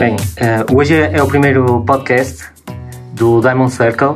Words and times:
Bem, 0.00 0.16
uh, 0.16 0.78
hoje 0.78 0.94
é 0.94 1.22
o 1.22 1.26
primeiro 1.26 1.84
podcast 1.84 2.46
do 3.12 3.38
Diamond 3.42 3.70
Circle. 3.70 4.14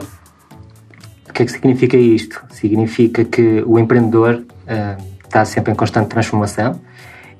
O 1.28 1.32
que 1.34 1.42
é 1.42 1.44
que 1.44 1.52
significa 1.52 1.94
isto? 1.94 2.42
Significa 2.48 3.22
que 3.22 3.62
o 3.66 3.78
empreendedor 3.78 4.46
uh, 4.46 5.04
está 5.22 5.44
sempre 5.44 5.72
em 5.72 5.74
constante 5.74 6.08
transformação 6.08 6.80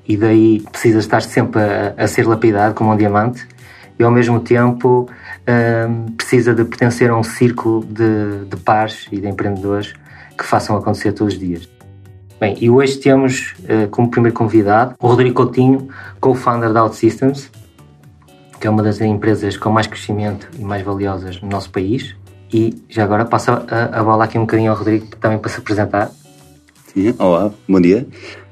e 0.07 0.15
daí 0.15 0.63
precisa 0.71 0.99
estar 0.99 1.23
sempre 1.23 1.59
a, 1.59 1.95
a 1.97 2.07
ser 2.07 2.27
lapidado 2.27 2.75
como 2.75 2.93
um 2.93 2.95
diamante 2.95 3.47
e 3.97 4.03
ao 4.03 4.11
mesmo 4.11 4.39
tempo 4.39 5.09
uh, 5.09 6.11
precisa 6.11 6.53
de 6.53 6.63
pertencer 6.65 7.09
a 7.09 7.17
um 7.17 7.23
círculo 7.23 7.83
de, 7.83 8.45
de 8.47 8.57
pares 8.57 9.07
e 9.11 9.19
de 9.19 9.27
empreendedores 9.27 9.95
que 10.37 10.45
façam 10.45 10.77
acontecer 10.77 11.13
todos 11.13 11.33
os 11.33 11.39
dias. 11.39 11.67
Bem, 12.39 12.55
e 12.61 12.69
hoje 12.69 12.97
temos 12.97 13.55
como 13.89 14.11
primeiro 14.11 14.37
convidado 14.37 14.93
o 14.99 15.07
Rodrigo 15.07 15.33
Coutinho, 15.33 15.87
co-founder 16.19 16.71
da 16.71 16.83
OutSystems, 16.83 17.49
é 18.65 18.69
uma 18.69 18.81
das 18.81 18.99
empresas 19.01 19.57
com 19.57 19.69
mais 19.69 19.87
crescimento 19.87 20.47
e 20.57 20.63
mais 20.63 20.83
valiosas 20.83 21.41
no 21.41 21.49
nosso 21.49 21.69
país. 21.69 22.15
E 22.51 22.73
já 22.89 23.03
agora 23.03 23.25
passo 23.25 23.51
a, 23.51 23.99
a 23.99 24.03
bola 24.03 24.23
aqui 24.25 24.37
um 24.37 24.41
bocadinho 24.41 24.71
ao 24.71 24.77
Rodrigo 24.77 25.07
também 25.19 25.37
para 25.37 25.49
se 25.49 25.59
apresentar. 25.59 26.11
Sim, 26.87 27.13
olá, 27.19 27.51
bom 27.67 27.79
dia. 27.79 28.07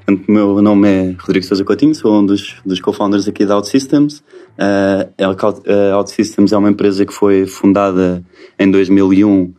O 0.06 0.32
meu 0.32 0.60
nome 0.60 0.88
é 0.88 1.16
Rodrigo 1.18 1.46
Sousa 1.46 1.64
Coutinho, 1.64 1.94
sou 1.94 2.20
um 2.20 2.26
dos, 2.26 2.56
dos 2.64 2.78
co-founders 2.80 3.26
aqui 3.26 3.46
da 3.46 3.56
OutSystems. 3.56 4.22
Uh, 4.58 5.96
OutSystems 5.96 6.52
é 6.52 6.58
uma 6.58 6.70
empresa 6.70 7.06
que 7.06 7.12
foi 7.12 7.46
fundada 7.46 8.22
em 8.58 8.70
2001 8.70 9.42
uh, 9.42 9.54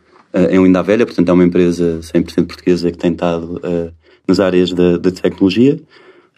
em 0.50 0.62
Linda 0.62 0.82
Velha, 0.82 1.04
portanto 1.04 1.28
é 1.28 1.32
uma 1.32 1.44
empresa 1.44 1.98
100% 2.00 2.46
portuguesa 2.46 2.90
que 2.92 2.98
tem 2.98 3.10
estado 3.10 3.56
uh, 3.56 3.92
nas 4.28 4.38
áreas 4.38 4.72
da 4.72 5.10
tecnologia 5.10 5.80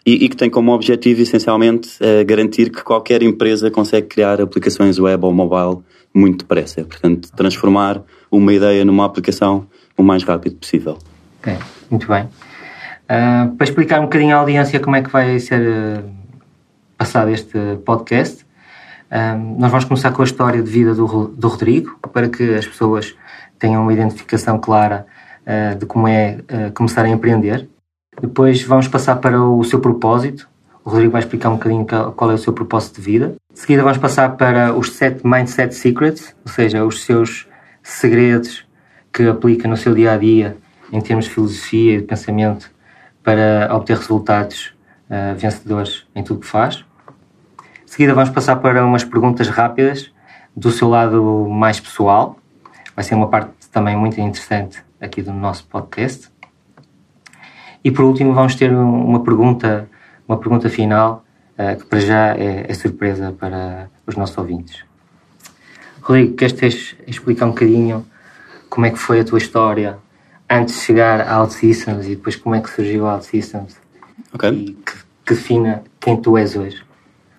e, 0.05 0.25
e, 0.25 0.29
que 0.29 0.35
tem 0.35 0.49
como 0.49 0.71
objetivo 0.71 1.21
essencialmente 1.21 1.89
uh, 2.01 2.25
garantir 2.25 2.69
que 2.69 2.83
qualquer 2.83 3.21
empresa 3.21 3.69
consegue 3.69 4.07
criar 4.07 4.41
aplicações 4.41 4.97
web 4.97 5.25
ou 5.25 5.33
mobile 5.33 5.83
muito 6.13 6.39
depressa. 6.39 6.83
Portanto, 6.83 7.29
transformar 7.35 8.01
uma 8.31 8.53
ideia 8.53 8.85
numa 8.85 9.05
aplicação 9.05 9.67
o 9.97 10.03
mais 10.03 10.23
rápido 10.23 10.55
possível. 10.55 10.97
Ok, 11.39 11.55
muito 11.91 12.07
bem. 12.07 12.23
Uh, 12.23 13.55
para 13.55 13.63
explicar 13.63 13.99
um 13.99 14.03
bocadinho 14.03 14.35
à 14.35 14.39
audiência 14.39 14.79
como 14.79 14.95
é 14.95 15.01
que 15.01 15.09
vai 15.09 15.39
ser 15.39 15.61
uh, 15.61 16.03
passado 16.97 17.29
este 17.29 17.57
podcast, 17.85 18.47
nós 19.57 19.71
vamos 19.71 19.85
começar 19.85 20.11
com 20.11 20.21
a 20.21 20.25
história 20.25 20.61
de 20.61 20.69
vida 20.69 20.93
do, 20.93 21.29
do 21.29 21.47
Rodrigo, 21.47 21.97
para 22.13 22.29
que 22.29 22.53
as 22.53 22.67
pessoas 22.67 23.15
tenham 23.57 23.81
uma 23.81 23.91
identificação 23.91 24.59
clara 24.59 25.07
de 25.79 25.87
como 25.87 26.07
é 26.07 26.37
começar 26.75 27.05
a 27.05 27.09
empreender. 27.09 27.67
Depois 28.21 28.61
vamos 28.63 28.87
passar 28.87 29.15
para 29.17 29.41
o 29.41 29.63
seu 29.63 29.79
propósito. 29.79 30.49
O 30.83 30.89
Rodrigo 30.89 31.11
vai 31.11 31.21
explicar 31.21 31.49
um 31.49 31.53
bocadinho 31.53 31.85
qual 31.85 32.31
é 32.31 32.33
o 32.33 32.37
seu 32.37 32.51
propósito 32.51 32.95
de 32.95 33.01
vida. 33.01 33.35
De 33.53 33.59
seguida 33.59 33.83
vamos 33.83 33.97
passar 33.97 34.35
para 34.35 34.73
os 34.73 34.91
sete 34.93 35.25
Mindset 35.25 35.73
Secrets, 35.73 36.35
ou 36.45 36.51
seja, 36.51 36.85
os 36.85 37.03
seus 37.03 37.47
segredos 37.83 38.67
que 39.13 39.23
aplica 39.27 39.67
no 39.67 39.77
seu 39.77 39.93
dia 39.93 40.13
a 40.13 40.17
dia 40.17 40.57
em 40.91 41.01
termos 41.01 41.25
de 41.25 41.31
filosofia 41.31 41.95
e 41.95 41.97
de 42.01 42.03
pensamento 42.03 42.71
para 43.23 43.69
obter 43.75 43.97
resultados 43.97 44.73
uh, 45.09 45.35
vencedores 45.37 46.05
em 46.15 46.23
tudo 46.23 46.41
que 46.41 46.47
faz. 46.47 46.83
De 47.85 47.91
seguida 47.91 48.13
vamos 48.13 48.29
passar 48.29 48.57
para 48.57 48.85
umas 48.85 49.03
perguntas 49.03 49.47
rápidas 49.49 50.11
do 50.55 50.71
seu 50.71 50.89
lado 50.89 51.47
mais 51.47 51.79
pessoal. 51.79 52.37
Vai 52.95 53.03
ser 53.03 53.15
uma 53.15 53.27
parte 53.27 53.51
também 53.71 53.95
muito 53.95 54.19
interessante 54.19 54.83
aqui 54.99 55.21
do 55.21 55.31
nosso 55.31 55.65
podcast. 55.67 56.29
E 57.83 57.91
por 57.91 58.05
último 58.05 58.33
vamos 58.33 58.55
ter 58.55 58.71
uma 58.71 59.23
pergunta, 59.23 59.89
uma 60.27 60.37
pergunta 60.37 60.69
final 60.69 61.23
uh, 61.57 61.77
que 61.77 61.85
para 61.85 61.99
já 61.99 62.35
é, 62.35 62.65
é, 62.67 62.73
surpresa 62.73 63.33
para 63.37 63.89
os 64.05 64.15
nossos 64.15 64.37
ouvintes. 64.37 64.83
Rodrigo, 66.01 66.35
queres 66.35 66.95
explicar 67.07 67.45
um 67.45 67.49
bocadinho 67.49 68.05
como 68.69 68.85
é 68.85 68.89
que 68.89 68.97
foi 68.97 69.19
a 69.19 69.23
tua 69.23 69.37
história 69.37 69.97
antes 70.49 70.75
de 70.75 70.81
chegar 70.81 71.21
à 71.21 71.41
OutSystems 71.41 72.05
e 72.05 72.15
depois 72.15 72.35
como 72.35 72.55
é 72.55 72.61
que 72.61 72.69
surgiu 72.69 73.07
a 73.07 73.15
OutSystems? 73.15 73.77
Ok. 74.33 74.49
E 74.49 74.73
que, 74.73 74.93
que 75.25 75.33
defina 75.33 75.83
quem 75.99 76.17
tu 76.17 76.37
és 76.37 76.55
hoje? 76.55 76.81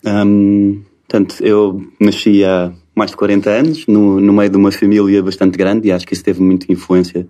Um, 0.04 0.82
portanto, 1.06 1.36
eu 1.40 1.82
nasci 2.00 2.44
há 2.44 2.72
mais 2.94 3.10
de 3.10 3.16
40 3.16 3.50
anos, 3.50 3.86
no, 3.86 4.20
no 4.20 4.32
meio 4.32 4.50
de 4.50 4.56
uma 4.56 4.72
família 4.72 5.22
bastante 5.22 5.56
grande 5.56 5.88
e 5.88 5.92
acho 5.92 6.06
que 6.06 6.14
isso 6.14 6.24
teve 6.24 6.40
muita 6.40 6.70
influência 6.72 7.26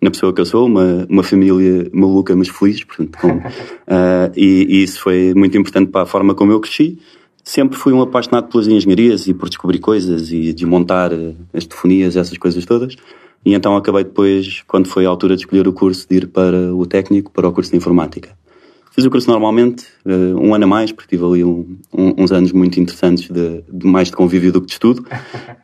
na 0.00 0.10
pessoa 0.10 0.32
que 0.32 0.40
eu 0.40 0.46
sou, 0.46 0.66
uma, 0.66 1.06
uma 1.08 1.22
família 1.22 1.88
maluca 1.92 2.36
mas 2.36 2.48
feliz, 2.48 2.84
portanto, 2.84 3.18
com, 3.18 3.28
uh, 3.28 4.32
e, 4.36 4.66
e, 4.68 4.82
isso 4.82 5.00
foi 5.00 5.32
muito 5.34 5.56
importante 5.56 5.90
para 5.90 6.02
a 6.02 6.06
forma 6.06 6.34
como 6.34 6.52
eu 6.52 6.60
cresci. 6.60 6.98
Sempre 7.42 7.78
fui 7.78 7.92
um 7.92 8.02
apaixonado 8.02 8.48
pelas 8.48 8.66
engenharias 8.66 9.28
e 9.28 9.34
por 9.34 9.48
descobrir 9.48 9.78
coisas 9.78 10.32
e 10.32 10.52
desmontar 10.52 11.12
as 11.54 11.64
telefonias, 11.64 12.16
essas 12.16 12.36
coisas 12.36 12.64
todas. 12.64 12.96
E 13.44 13.54
então 13.54 13.76
acabei 13.76 14.02
depois, 14.02 14.64
quando 14.66 14.88
foi 14.88 15.06
a 15.06 15.08
altura 15.08 15.36
de 15.36 15.42
escolher 15.42 15.68
o 15.68 15.72
curso, 15.72 16.08
de 16.08 16.16
ir 16.16 16.26
para 16.26 16.74
o 16.74 16.84
técnico, 16.84 17.30
para 17.30 17.48
o 17.48 17.52
curso 17.52 17.70
de 17.70 17.76
informática. 17.76 18.36
Fiz 18.96 19.04
o 19.04 19.10
curso 19.10 19.30
normalmente, 19.30 19.84
uh, 20.06 20.40
um 20.40 20.54
ano 20.54 20.64
a 20.64 20.66
mais, 20.66 20.90
porque 20.90 21.14
tive 21.14 21.26
ali 21.26 21.44
um, 21.44 21.76
um, 21.92 22.14
uns 22.16 22.32
anos 22.32 22.50
muito 22.50 22.80
interessantes 22.80 23.28
de, 23.30 23.62
de, 23.70 23.86
mais 23.86 24.08
de 24.08 24.16
convívio 24.16 24.50
do 24.50 24.62
que 24.62 24.68
de 24.68 24.72
estudo. 24.72 25.04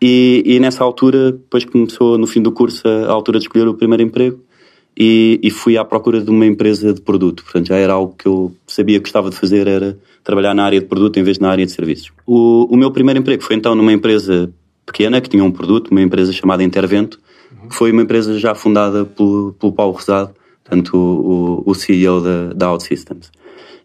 E, 0.04 0.42
e, 0.44 0.58
nessa 0.58 0.82
altura, 0.82 1.30
depois 1.30 1.64
começou 1.64 2.18
no 2.18 2.26
fim 2.26 2.42
do 2.42 2.50
curso 2.50 2.82
a, 2.88 3.06
a 3.06 3.12
altura 3.12 3.38
de 3.38 3.44
escolher 3.44 3.68
o 3.68 3.74
primeiro 3.74 4.02
emprego 4.02 4.40
e, 4.98 5.38
e, 5.40 5.48
fui 5.48 5.76
à 5.76 5.84
procura 5.84 6.20
de 6.20 6.28
uma 6.28 6.44
empresa 6.44 6.92
de 6.92 7.00
produto. 7.00 7.44
Portanto, 7.44 7.68
já 7.68 7.76
era 7.76 7.92
algo 7.92 8.12
que 8.18 8.26
eu 8.26 8.52
sabia 8.66 8.98
que 8.98 9.04
gostava 9.04 9.30
de 9.30 9.36
fazer, 9.36 9.68
era 9.68 9.96
trabalhar 10.24 10.54
na 10.54 10.64
área 10.64 10.80
de 10.80 10.86
produto 10.86 11.18
em 11.20 11.22
vez 11.22 11.36
de 11.36 11.42
na 11.42 11.50
área 11.50 11.64
de 11.64 11.70
serviços. 11.70 12.10
O, 12.26 12.66
o 12.68 12.76
meu 12.76 12.90
primeiro 12.90 13.20
emprego 13.20 13.44
foi 13.44 13.54
então 13.54 13.76
numa 13.76 13.92
empresa 13.92 14.52
pequena, 14.84 15.20
que 15.20 15.28
tinha 15.28 15.44
um 15.44 15.52
produto, 15.52 15.92
uma 15.92 16.02
empresa 16.02 16.32
chamada 16.32 16.64
Intervento, 16.64 17.20
que 17.70 17.76
foi 17.76 17.92
uma 17.92 18.02
empresa 18.02 18.36
já 18.40 18.56
fundada 18.56 19.04
pelo, 19.04 19.52
pelo 19.52 19.72
Paulo 19.72 19.92
Rosado, 19.92 20.34
portanto, 20.72 20.96
o, 20.96 21.62
o 21.70 21.74
CEO 21.74 22.20
da, 22.20 22.52
da 22.54 22.72
OutSystems. 22.72 23.30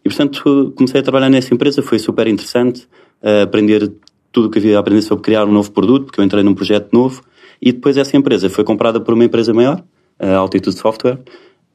E, 0.02 0.08
portanto, 0.08 0.72
comecei 0.74 1.00
a 1.00 1.02
trabalhar 1.02 1.28
nessa 1.28 1.52
empresa, 1.52 1.82
foi 1.82 1.98
super 1.98 2.26
interessante, 2.26 2.88
uh, 3.22 3.42
aprender 3.42 3.92
tudo 4.32 4.48
o 4.48 4.50
que 4.50 4.58
havia 4.58 4.76
a 4.76 4.80
aprender 4.80 5.02
sobre 5.02 5.22
criar 5.22 5.44
um 5.44 5.52
novo 5.52 5.70
produto, 5.70 6.06
porque 6.06 6.20
eu 6.20 6.24
entrei 6.24 6.42
num 6.42 6.54
projeto 6.54 6.88
novo, 6.92 7.22
e 7.60 7.72
depois 7.72 7.96
essa 7.96 8.16
empresa 8.16 8.48
foi 8.48 8.64
comprada 8.64 9.00
por 9.00 9.12
uma 9.12 9.24
empresa 9.24 9.52
maior, 9.52 9.82
a 10.18 10.36
Altitude 10.36 10.78
Software, 10.78 11.18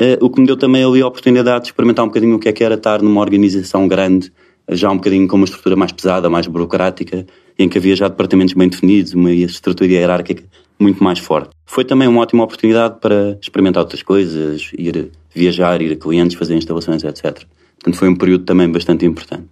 uh, 0.01 0.25
o 0.25 0.29
que 0.29 0.41
me 0.41 0.47
deu 0.47 0.57
também 0.57 0.83
ali 0.83 1.01
a 1.01 1.07
oportunidade 1.07 1.65
de 1.65 1.67
experimentar 1.69 2.05
um 2.05 2.07
bocadinho 2.07 2.35
o 2.35 2.39
que 2.39 2.49
é 2.49 2.51
que 2.51 2.63
era 2.63 2.75
estar 2.75 3.01
numa 3.01 3.21
organização 3.21 3.87
grande, 3.87 4.31
já 4.69 4.89
um 4.91 4.95
bocadinho 4.95 5.27
com 5.27 5.35
uma 5.35 5.45
estrutura 5.45 5.75
mais 5.75 5.91
pesada, 5.91 6.29
mais 6.29 6.47
burocrática, 6.47 7.25
em 7.57 7.69
que 7.69 7.77
havia 7.77 7.95
já 7.95 8.07
departamentos 8.07 8.53
bem 8.53 8.69
definidos, 8.69 9.13
uma 9.13 9.31
estrutura 9.31 9.91
hierárquica 9.91 10.43
muito 10.79 11.03
mais 11.03 11.19
forte. 11.19 11.49
Foi 11.65 11.85
também 11.85 12.07
uma 12.07 12.21
ótima 12.21 12.43
oportunidade 12.43 12.99
para 12.99 13.37
experimentar 13.41 13.83
outras 13.83 14.03
coisas, 14.03 14.71
ir 14.77 15.11
viajar, 15.33 15.81
ir 15.81 15.93
a 15.93 15.95
clientes, 15.95 16.37
fazer 16.37 16.55
instalações, 16.55 17.03
etc. 17.03 17.43
Portanto, 17.75 17.97
foi 17.97 18.09
um 18.09 18.15
período 18.15 18.45
também 18.45 18.69
bastante 18.71 19.05
importante. 19.05 19.47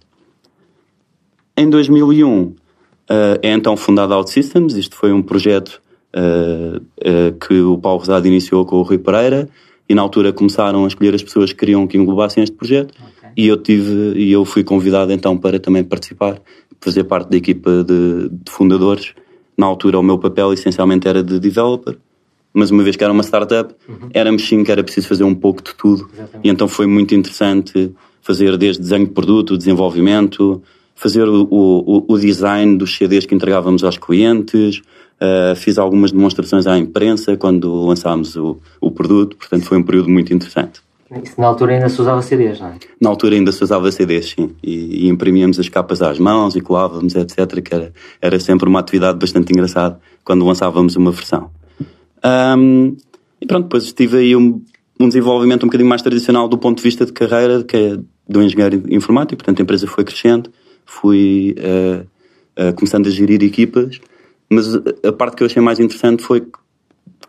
Em 1.56 1.68
2001 1.68 2.42
uh, 2.42 2.56
eh, 3.08 3.40
é 3.42 3.52
então 3.52 3.76
fundada 3.76 4.16
OutSystems. 4.16 4.74
Isto 4.74 4.96
foi 4.96 5.12
um 5.12 5.22
projeto 5.22 5.82
uh, 6.14 6.78
uh, 6.78 7.32
que 7.38 7.60
o 7.60 7.76
Paulo 7.78 7.98
Rosado 7.98 8.26
iniciou 8.26 8.64
com 8.64 8.76
o 8.76 8.82
Rui 8.82 8.98
Pereira 8.98 9.48
e 9.88 9.94
na 9.94 10.02
altura 10.02 10.32
começaram 10.32 10.84
a 10.84 10.88
escolher 10.88 11.14
as 11.14 11.22
pessoas 11.22 11.52
que 11.52 11.58
queriam 11.58 11.86
que 11.86 11.98
englobassem 11.98 12.42
este 12.42 12.56
projeto. 12.56 12.94
E 13.36 13.46
eu 13.46 13.56
tive 13.56 14.18
e 14.18 14.32
eu 14.32 14.44
fui 14.44 14.64
convidado 14.64 15.12
então 15.12 15.36
para 15.36 15.58
também 15.58 15.84
participar, 15.84 16.40
fazer 16.80 17.04
parte 17.04 17.30
da 17.30 17.36
equipa 17.36 17.84
de, 17.84 18.28
de 18.28 18.50
fundadores 18.50 19.14
na 19.56 19.66
altura, 19.66 19.98
o 19.98 20.02
meu 20.02 20.18
papel 20.18 20.52
essencialmente 20.52 21.06
era 21.06 21.22
de 21.22 21.38
developer, 21.38 21.96
mas 22.52 22.70
uma 22.70 22.82
vez 22.82 22.96
que 22.96 23.04
era 23.04 23.12
uma 23.12 23.22
startup, 23.22 23.74
uhum. 23.88 24.08
éramos 24.12 24.46
sim 24.46 24.62
que 24.62 24.72
era 24.72 24.82
preciso 24.82 25.08
fazer 25.08 25.24
um 25.24 25.34
pouco 25.34 25.62
de 25.62 25.74
tudo. 25.74 26.08
Exatamente. 26.12 26.46
E 26.46 26.50
então 26.50 26.68
foi 26.68 26.86
muito 26.86 27.14
interessante 27.14 27.92
fazer 28.20 28.56
desde 28.56 28.82
desenho 28.82 29.06
de 29.06 29.12
produto, 29.12 29.56
desenvolvimento, 29.56 30.62
fazer 30.94 31.28
o, 31.28 31.48
o, 31.50 32.04
o 32.08 32.18
design 32.18 32.76
dos 32.76 32.94
CDs 32.96 33.26
que 33.26 33.34
entregávamos 33.34 33.82
aos 33.82 33.98
clientes, 33.98 34.82
uh, 35.20 35.56
fiz 35.56 35.78
algumas 35.78 36.12
demonstrações 36.12 36.66
à 36.66 36.78
imprensa 36.78 37.36
quando 37.36 37.84
lançámos 37.84 38.36
o, 38.36 38.58
o 38.80 38.90
produto, 38.90 39.36
portanto 39.36 39.64
foi 39.64 39.78
um 39.78 39.82
período 39.82 40.10
muito 40.10 40.32
interessante. 40.32 40.80
Na 41.36 41.46
altura 41.46 41.74
ainda 41.74 41.88
se 41.88 42.00
usava 42.00 42.22
CDs, 42.22 42.60
não 42.60 42.68
é? 42.68 42.74
Na 43.00 43.10
altura 43.10 43.34
ainda 43.34 43.52
se 43.52 43.62
usava 43.62 43.90
CDs, 43.92 44.30
sim. 44.30 44.50
E, 44.62 45.06
e 45.06 45.08
imprimíamos 45.08 45.58
as 45.58 45.68
capas 45.68 46.00
às 46.00 46.18
mãos 46.18 46.56
e 46.56 46.60
colávamos, 46.60 47.14
etc. 47.14 47.60
Que 47.60 47.74
era, 47.74 47.92
era 48.20 48.40
sempre 48.40 48.68
uma 48.68 48.80
atividade 48.80 49.18
bastante 49.18 49.52
engraçada 49.52 50.00
quando 50.24 50.44
lançávamos 50.46 50.96
uma 50.96 51.10
versão. 51.10 51.50
Um, 52.56 52.96
e 53.40 53.46
pronto, 53.46 53.64
depois 53.64 53.92
tive 53.92 54.18
aí 54.18 54.36
um, 54.36 54.62
um 54.98 55.08
desenvolvimento 55.08 55.64
um 55.64 55.66
bocadinho 55.66 55.88
mais 55.88 56.00
tradicional 56.00 56.48
do 56.48 56.56
ponto 56.56 56.78
de 56.78 56.82
vista 56.82 57.04
de 57.04 57.12
carreira, 57.12 57.62
que 57.62 57.76
é 57.76 57.98
do 58.28 58.42
engenheiro 58.42 58.82
informático. 58.88 59.36
Portanto, 59.36 59.60
a 59.60 59.62
empresa 59.62 59.86
foi 59.86 60.04
crescendo, 60.04 60.50
fui 60.86 61.54
uh, 61.58 62.06
uh, 62.62 62.72
começando 62.74 63.06
a 63.06 63.10
gerir 63.10 63.42
equipas. 63.42 64.00
Mas 64.48 64.74
a 64.76 65.12
parte 65.12 65.36
que 65.36 65.42
eu 65.42 65.46
achei 65.46 65.62
mais 65.62 65.80
interessante 65.80 66.22
foi 66.22 66.42
que, 66.42 66.61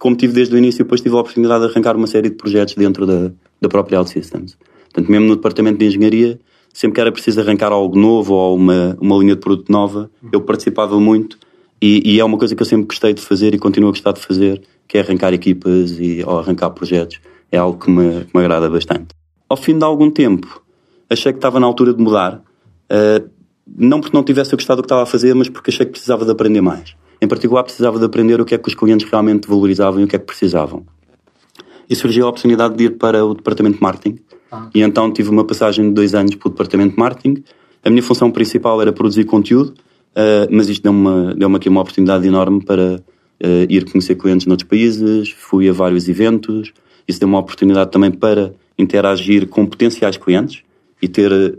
como 0.03 0.17
tive 0.17 0.33
desde 0.33 0.53
o 0.53 0.57
início, 0.57 0.83
depois 0.83 0.99
tive 0.99 1.15
a 1.15 1.19
oportunidade 1.21 1.65
de 1.65 1.71
arrancar 1.71 1.95
uma 1.95 2.07
série 2.07 2.29
de 2.29 2.35
projetos 2.35 2.75
dentro 2.75 3.05
da, 3.07 3.31
da 3.61 3.69
própria 3.69 3.99
OutSystems. 3.99 4.57
Portanto, 4.91 5.09
mesmo 5.09 5.27
no 5.27 5.37
departamento 5.37 5.77
de 5.77 5.85
engenharia, 5.85 6.37
sempre 6.73 6.95
que 6.95 6.99
era 6.99 7.09
preciso 7.09 7.39
arrancar 7.39 7.71
algo 7.71 7.97
novo 7.97 8.33
ou 8.33 8.57
uma, 8.57 8.97
uma 8.99 9.15
linha 9.15 9.33
de 9.33 9.39
produto 9.39 9.71
nova, 9.71 10.11
eu 10.29 10.41
participava 10.41 10.99
muito 10.99 11.37
e, 11.81 12.01
e, 12.03 12.19
é 12.19 12.25
uma 12.25 12.37
coisa 12.37 12.53
que 12.53 12.61
eu 12.61 12.65
sempre 12.65 12.85
gostei 12.85 13.13
de 13.13 13.21
fazer 13.21 13.53
e 13.53 13.57
continuo 13.57 13.87
a 13.87 13.91
gostar 13.93 14.11
de 14.11 14.19
fazer, 14.19 14.61
que 14.89 14.97
é 14.97 15.01
arrancar 15.01 15.33
equipas 15.33 15.91
e, 15.97 16.21
ou 16.27 16.37
arrancar 16.37 16.71
projetos. 16.71 17.21
É 17.49 17.57
algo 17.57 17.79
que 17.79 17.89
me, 17.89 18.25
que 18.25 18.37
me 18.37 18.43
agrada 18.43 18.69
bastante. 18.69 19.07
Ao 19.47 19.55
fim 19.55 19.77
de 19.77 19.85
algum 19.85 20.11
tempo, 20.11 20.61
achei 21.09 21.31
que 21.31 21.37
estava 21.37 21.61
na 21.61 21.65
altura 21.65 21.93
de 21.93 22.03
mudar. 22.03 22.43
Uh, 22.91 23.29
não 23.65 24.01
porque 24.01 24.17
não 24.17 24.23
tivesse 24.23 24.53
gostado 24.53 24.81
do 24.81 24.83
que 24.83 24.87
estava 24.87 25.03
a 25.03 25.05
fazer, 25.05 25.33
mas 25.33 25.47
porque 25.47 25.71
achei 25.71 25.85
que 25.85 25.93
precisava 25.93 26.25
de 26.25 26.31
aprender 26.31 26.59
mais. 26.59 26.93
Em 27.23 27.27
particular, 27.27 27.63
precisava 27.63 27.97
de 27.97 28.03
aprender 28.03 28.41
o 28.41 28.43
que 28.43 28.53
é 28.53 28.57
que 28.57 28.67
os 28.67 28.75
clientes 28.75 29.09
realmente 29.09 29.47
valorizavam 29.47 30.01
e 30.01 30.03
o 30.03 30.07
que 30.09 30.17
é 30.17 30.19
que 30.19 30.25
precisavam. 30.25 30.85
E 31.89 31.95
surgiu 31.95 32.25
a 32.25 32.29
oportunidade 32.29 32.75
de 32.75 32.83
ir 32.83 32.97
para 32.97 33.23
o 33.23 33.33
departamento 33.33 33.77
de 33.77 33.81
marketing. 33.81 34.19
Ah. 34.51 34.69
E 34.75 34.81
então 34.81 35.09
tive 35.09 35.29
uma 35.29 35.45
passagem 35.45 35.87
de 35.87 35.93
dois 35.93 36.13
anos 36.13 36.35
para 36.35 36.49
o 36.49 36.51
departamento 36.51 36.95
de 36.95 36.99
marketing. 36.99 37.41
A 37.81 37.89
minha 37.89 38.03
função 38.03 38.29
principal 38.29 38.81
era 38.81 38.91
produzir 38.91 39.23
conteúdo, 39.23 39.69
uh, 39.69 40.51
mas 40.51 40.67
isto 40.67 40.83
deu-me 40.83 41.33
deu 41.35 41.55
aqui 41.55 41.69
uma 41.69 41.79
oportunidade 41.79 42.27
enorme 42.27 42.61
para 42.61 42.97
uh, 42.97 43.65
ir 43.69 43.89
conhecer 43.89 44.15
clientes 44.15 44.45
noutros 44.45 44.67
países. 44.67 45.29
Fui 45.29 45.69
a 45.69 45.71
vários 45.71 46.09
eventos. 46.09 46.73
Isso 47.07 47.21
deu 47.21 47.29
uma 47.29 47.39
oportunidade 47.39 47.89
também 47.89 48.11
para 48.11 48.53
interagir 48.77 49.47
com 49.47 49.65
potenciais 49.65 50.17
clientes 50.17 50.61
e 51.01 51.07
ter, 51.07 51.57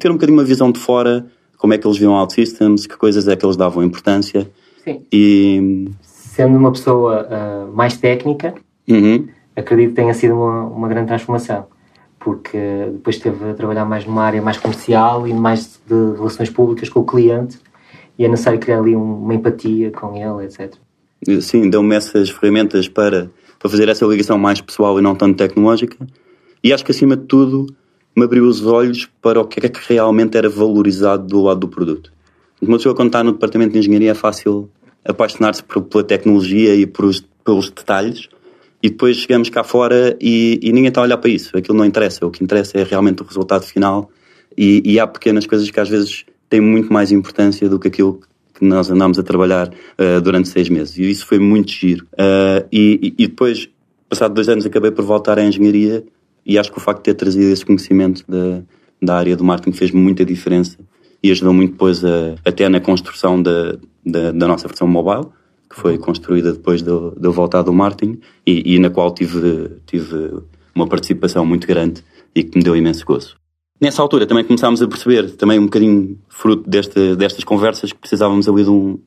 ter 0.00 0.10
um 0.10 0.14
bocadinho 0.14 0.36
uma 0.36 0.44
visão 0.44 0.72
de 0.72 0.80
fora, 0.80 1.24
como 1.56 1.72
é 1.72 1.78
que 1.78 1.86
eles 1.86 1.98
viam 1.98 2.14
OutSystems, 2.14 2.84
que 2.84 2.96
coisas 2.96 3.28
é 3.28 3.36
que 3.36 3.46
eles 3.46 3.56
davam 3.56 3.84
importância. 3.84 4.50
Sim. 4.84 5.02
E... 5.12 5.88
Sendo 6.02 6.56
uma 6.56 6.70
pessoa 6.70 7.26
uh, 7.26 7.76
mais 7.76 7.96
técnica, 7.96 8.54
uhum. 8.88 9.26
acredito 9.56 9.90
que 9.90 9.96
tenha 9.96 10.14
sido 10.14 10.34
uma, 10.34 10.64
uma 10.64 10.88
grande 10.88 11.08
transformação 11.08 11.66
porque 12.18 12.58
depois 12.92 13.16
esteve 13.16 13.50
a 13.50 13.54
trabalhar 13.54 13.84
mais 13.84 14.04
numa 14.04 14.22
área 14.22 14.42
mais 14.42 14.58
comercial 14.58 15.26
e 15.26 15.32
mais 15.32 15.80
de 15.86 16.16
relações 16.16 16.50
públicas 16.50 16.88
com 16.88 17.00
o 17.00 17.04
cliente 17.06 17.58
e 18.18 18.24
é 18.24 18.28
necessário 18.28 18.58
criar 18.58 18.80
ali 18.80 18.94
uma 18.96 19.34
empatia 19.34 19.90
com 19.90 20.14
ele, 20.16 20.44
etc. 20.44 20.74
Sim, 21.40 21.70
deu-me 21.70 21.94
essas 21.94 22.30
ferramentas 22.30 22.88
para, 22.88 23.30
para 23.58 23.70
fazer 23.70 23.88
essa 23.88 24.04
ligação 24.04 24.36
mais 24.36 24.60
pessoal 24.60 24.98
e 24.98 25.02
não 25.02 25.14
tanto 25.14 25.36
tecnológica 25.36 25.96
e 26.62 26.72
acho 26.72 26.84
que 26.84 26.90
acima 26.90 27.16
de 27.16 27.24
tudo 27.24 27.66
me 28.16 28.24
abriu 28.24 28.44
os 28.44 28.66
olhos 28.66 29.08
para 29.22 29.40
o 29.40 29.44
que 29.44 29.64
é 29.64 29.68
que 29.68 29.80
realmente 29.88 30.36
era 30.36 30.48
valorizado 30.48 31.26
do 31.26 31.42
lado 31.42 31.60
do 31.60 31.68
produto. 31.68 32.12
Uma 32.60 32.76
pessoa 32.76 32.94
quando 32.94 33.08
está 33.08 33.22
no 33.22 33.32
departamento 33.32 33.72
de 33.72 33.78
engenharia 33.78 34.10
é 34.10 34.14
fácil 34.14 34.68
apaixonar-se 35.04 35.62
pela 35.62 36.04
tecnologia 36.04 36.74
e 36.74 36.86
pelos, 36.86 37.24
pelos 37.44 37.70
detalhes 37.70 38.28
e 38.82 38.90
depois 38.90 39.16
chegamos 39.16 39.48
cá 39.48 39.64
fora 39.64 40.16
e, 40.20 40.58
e, 40.62 40.72
ninguém 40.72 40.88
está 40.88 41.00
a 41.00 41.04
olhar 41.04 41.18
para 41.18 41.30
isso. 41.30 41.56
Aquilo 41.56 41.76
não 41.76 41.84
interessa. 41.84 42.26
O 42.26 42.30
que 42.30 42.42
interessa 42.42 42.78
é 42.78 42.84
realmente 42.84 43.22
o 43.22 43.24
resultado 43.24 43.64
final 43.64 44.10
e, 44.56 44.82
e 44.84 45.00
há 45.00 45.06
pequenas 45.06 45.46
coisas 45.46 45.70
que 45.70 45.80
às 45.80 45.88
vezes 45.88 46.24
têm 46.48 46.60
muito 46.60 46.92
mais 46.92 47.10
importância 47.12 47.68
do 47.68 47.78
que 47.78 47.88
aquilo 47.88 48.20
que 48.54 48.64
nós 48.64 48.90
andámos 48.90 49.18
a 49.18 49.22
trabalhar 49.22 49.68
uh, 49.68 50.20
durante 50.20 50.48
seis 50.48 50.68
meses. 50.68 50.96
E 50.98 51.08
isso 51.08 51.26
foi 51.26 51.38
muito 51.38 51.70
giro. 51.70 52.06
Uh, 52.14 52.66
e, 52.72 53.14
e, 53.18 53.26
depois, 53.28 53.68
passado 54.08 54.34
dois 54.34 54.48
anos, 54.48 54.66
acabei 54.66 54.90
por 54.90 55.04
voltar 55.04 55.38
à 55.38 55.44
engenharia 55.44 56.04
e 56.44 56.58
acho 56.58 56.72
que 56.72 56.78
o 56.78 56.80
facto 56.80 56.98
de 56.98 57.04
ter 57.04 57.14
trazido 57.14 57.52
esse 57.52 57.64
conhecimento 57.64 58.24
da, 58.28 58.62
da 59.00 59.16
área 59.16 59.36
do 59.36 59.44
marketing 59.44 59.76
fez 59.76 59.90
muita 59.92 60.24
diferença 60.24 60.78
e 61.22 61.30
ajudou 61.30 61.52
muito 61.52 61.72
depois 61.72 62.04
a, 62.04 62.34
até 62.44 62.68
na 62.68 62.80
construção 62.80 63.42
da, 63.42 63.76
da, 64.04 64.32
da, 64.32 64.48
nossa 64.48 64.68
versão 64.68 64.86
mobile, 64.86 65.26
que 65.68 65.76
foi 65.76 65.98
construída 65.98 66.52
depois 66.52 66.82
de, 66.82 66.90
de 66.90 67.26
eu 67.26 67.32
voltar 67.32 67.62
do 67.62 67.72
marketing 67.72 68.20
e, 68.46 68.74
e, 68.74 68.78
na 68.78 68.90
qual 68.90 69.12
tive, 69.12 69.76
tive 69.86 70.42
uma 70.74 70.86
participação 70.86 71.44
muito 71.44 71.66
grande 71.66 72.02
e 72.34 72.42
que 72.42 72.56
me 72.56 72.64
deu 72.64 72.76
imenso 72.76 73.04
gozo. 73.04 73.36
Nessa 73.80 74.02
altura 74.02 74.26
também 74.26 74.44
começámos 74.44 74.82
a 74.82 74.88
perceber, 74.88 75.30
também 75.32 75.58
um 75.58 75.64
bocadinho 75.64 76.18
fruto 76.28 76.68
desta, 76.68 77.14
destas 77.14 77.44
conversas, 77.44 77.92
que 77.92 77.98
precisávamos 77.98 78.48
ali 78.48 78.64
de 78.64 78.70
um, 78.70 78.98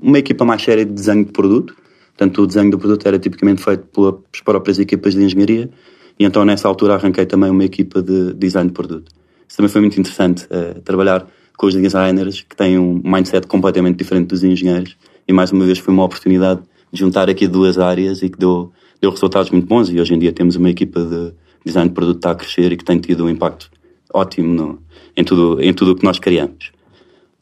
uma 0.00 0.18
equipa 0.18 0.44
mais 0.44 0.62
séria 0.62 0.84
de 0.84 0.92
desenho 0.92 1.24
de 1.24 1.32
produto. 1.32 1.76
Portanto, 2.16 2.42
o 2.42 2.46
desenho 2.46 2.70
do 2.70 2.78
produto 2.78 3.06
era 3.06 3.18
tipicamente 3.18 3.62
feito 3.62 3.84
pelas 3.86 4.14
próprias 4.44 4.78
equipas 4.78 5.14
de 5.14 5.22
engenharia 5.22 5.70
e 6.18 6.24
então 6.24 6.44
nessa 6.44 6.68
altura 6.68 6.94
arranquei 6.94 7.26
também 7.26 7.50
uma 7.50 7.64
equipa 7.64 8.02
de 8.02 8.34
design 8.34 8.68
de 8.68 8.74
produto. 8.74 9.12
Isso 9.54 9.58
também 9.58 9.70
foi 9.70 9.80
muito 9.82 10.00
interessante, 10.00 10.46
uh, 10.46 10.80
trabalhar 10.80 11.28
com 11.56 11.68
os 11.68 11.74
designers 11.76 12.42
que 12.42 12.56
têm 12.56 12.76
um 12.76 13.00
mindset 13.04 13.46
completamente 13.46 13.96
diferente 13.96 14.26
dos 14.26 14.42
engenheiros 14.42 14.96
e 15.28 15.32
mais 15.32 15.52
uma 15.52 15.64
vez 15.64 15.78
foi 15.78 15.94
uma 15.94 16.02
oportunidade 16.02 16.60
de 16.92 16.98
juntar 16.98 17.30
aqui 17.30 17.46
duas 17.46 17.78
áreas 17.78 18.20
e 18.20 18.28
que 18.28 18.36
deu, 18.36 18.72
deu 19.00 19.12
resultados 19.12 19.50
muito 19.50 19.64
bons 19.68 19.90
e 19.90 20.00
hoje 20.00 20.12
em 20.12 20.18
dia 20.18 20.32
temos 20.32 20.56
uma 20.56 20.68
equipa 20.68 21.00
de 21.04 21.32
design 21.64 21.88
de 21.88 21.94
produto 21.94 22.16
que 22.16 22.18
está 22.18 22.30
a 22.32 22.34
crescer 22.34 22.72
e 22.72 22.76
que 22.76 22.84
tem 22.84 22.98
tido 22.98 23.26
um 23.26 23.28
impacto 23.30 23.70
ótimo 24.12 24.52
no, 24.52 24.82
em 25.16 25.22
tudo 25.22 25.62
em 25.62 25.72
tudo 25.72 25.92
o 25.92 25.94
que 25.94 26.02
nós 26.02 26.18
criamos. 26.18 26.72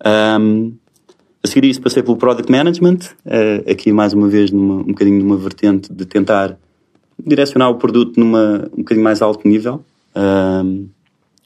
Um, 0.04 0.74
a 1.42 1.48
seguir 1.48 1.66
isso 1.66 1.80
passei 1.80 2.02
pelo 2.02 2.18
Product 2.18 2.52
Management, 2.52 2.98
uh, 3.24 3.70
aqui 3.70 3.90
mais 3.90 4.12
uma 4.12 4.28
vez 4.28 4.50
numa, 4.50 4.82
um 4.82 4.88
bocadinho 4.88 5.18
numa 5.18 5.38
vertente 5.38 5.90
de 5.90 6.04
tentar 6.04 6.58
direcionar 7.18 7.70
o 7.70 7.76
produto 7.76 8.20
numa 8.20 8.68
um 8.70 8.82
bocadinho 8.82 9.02
mais 9.02 9.22
alto 9.22 9.48
nível. 9.48 9.82
Um, 10.14 10.90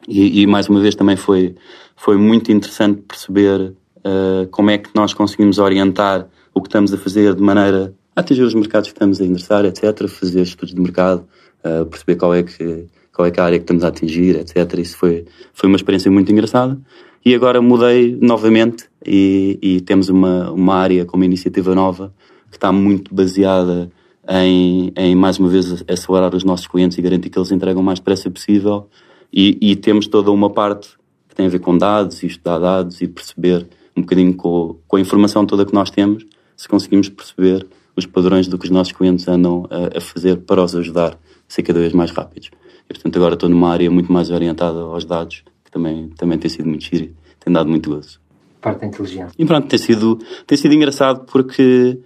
e, 0.06 0.42
e, 0.42 0.46
mais 0.46 0.68
uma 0.68 0.80
vez 0.80 0.94
também 0.94 1.16
foi, 1.16 1.54
foi 1.96 2.16
muito 2.16 2.52
interessante 2.52 3.02
perceber 3.02 3.72
uh, 3.98 4.46
como 4.50 4.70
é 4.70 4.78
que 4.78 4.90
nós 4.94 5.12
conseguimos 5.12 5.58
orientar 5.58 6.28
o 6.54 6.60
que 6.60 6.68
estamos 6.68 6.92
a 6.92 6.98
fazer 6.98 7.34
de 7.34 7.42
maneira 7.42 7.94
a 8.14 8.20
atingir 8.20 8.42
os 8.42 8.54
mercados 8.54 8.88
que 8.88 8.96
estamos 8.96 9.20
a 9.20 9.24
endereçar, 9.24 9.64
etc. 9.64 10.08
Fazer 10.08 10.42
estudos 10.42 10.74
de 10.74 10.80
mercado, 10.80 11.26
uh, 11.64 11.84
perceber 11.86 12.16
qual 12.16 12.34
é, 12.34 12.42
que, 12.42 12.86
qual 13.12 13.26
é 13.26 13.30
que 13.30 13.40
é 13.40 13.42
a 13.42 13.46
área 13.46 13.58
que 13.58 13.64
estamos 13.64 13.84
a 13.84 13.88
atingir, 13.88 14.36
etc. 14.36 14.78
Isso 14.78 14.96
foi, 14.96 15.26
foi 15.52 15.68
uma 15.68 15.76
experiência 15.76 16.10
muito 16.10 16.30
engraçada. 16.32 16.78
E 17.24 17.34
agora 17.34 17.60
mudei 17.60 18.16
novamente 18.20 18.88
e, 19.04 19.58
e 19.60 19.80
temos 19.80 20.08
uma, 20.08 20.50
uma 20.52 20.76
área 20.76 21.04
com 21.04 21.16
uma 21.16 21.26
iniciativa 21.26 21.74
nova 21.74 22.14
que 22.48 22.56
está 22.56 22.70
muito 22.70 23.12
baseada 23.12 23.90
em, 24.28 24.92
em, 24.96 25.14
mais 25.14 25.38
uma 25.38 25.48
vez 25.48 25.84
acelerar 25.88 26.34
os 26.34 26.44
nossos 26.44 26.66
clientes 26.66 26.96
e 26.96 27.02
garantir 27.02 27.30
que 27.30 27.38
eles 27.38 27.50
entregam 27.50 27.82
o 27.82 27.84
mais 27.84 27.98
depressa 27.98 28.30
possível. 28.30 28.88
E, 29.38 29.58
e, 29.60 29.76
temos 29.76 30.06
toda 30.06 30.30
uma 30.30 30.48
parte 30.48 30.88
que 31.28 31.34
tem 31.34 31.44
a 31.44 31.48
ver 31.50 31.58
com 31.58 31.76
dados 31.76 32.22
e 32.22 32.26
estudar 32.26 32.58
dados 32.58 33.02
e 33.02 33.06
perceber 33.06 33.68
um 33.94 34.00
bocadinho 34.00 34.34
com, 34.34 34.78
com 34.88 34.96
a 34.96 35.00
informação 35.00 35.44
toda 35.44 35.66
que 35.66 35.74
nós 35.74 35.90
temos, 35.90 36.24
se 36.56 36.66
conseguimos 36.66 37.10
perceber 37.10 37.66
os 37.94 38.06
padrões 38.06 38.48
do 38.48 38.56
que 38.58 38.64
os 38.64 38.70
nossos 38.70 38.94
clientes 38.94 39.28
andam 39.28 39.68
a, 39.68 39.98
a 39.98 40.00
fazer 40.00 40.38
para 40.38 40.64
os 40.64 40.74
ajudar 40.74 41.12
a 41.12 41.18
ser 41.46 41.62
cada 41.62 41.78
vez 41.78 41.92
mais 41.92 42.10
rápidos. 42.10 42.50
E, 42.88 42.94
portanto, 42.94 43.16
agora 43.16 43.34
estou 43.34 43.50
numa 43.50 43.70
área 43.70 43.90
muito 43.90 44.10
mais 44.10 44.30
orientada 44.30 44.80
aos 44.80 45.04
dados, 45.04 45.44
que 45.62 45.70
também, 45.70 46.08
também 46.16 46.38
tem 46.38 46.48
sido 46.48 46.66
muito 46.66 46.86
giro, 46.86 47.14
tem 47.38 47.52
dado 47.52 47.68
muito 47.68 47.90
gozo. 47.90 48.18
Parte 48.62 48.80
da 48.80 48.86
inteligência. 48.86 49.34
E 49.38 49.44
pronto, 49.44 49.68
tem 49.68 49.78
sido, 49.78 50.18
tem 50.46 50.56
sido 50.56 50.72
engraçado 50.72 51.26
porque 51.30 51.98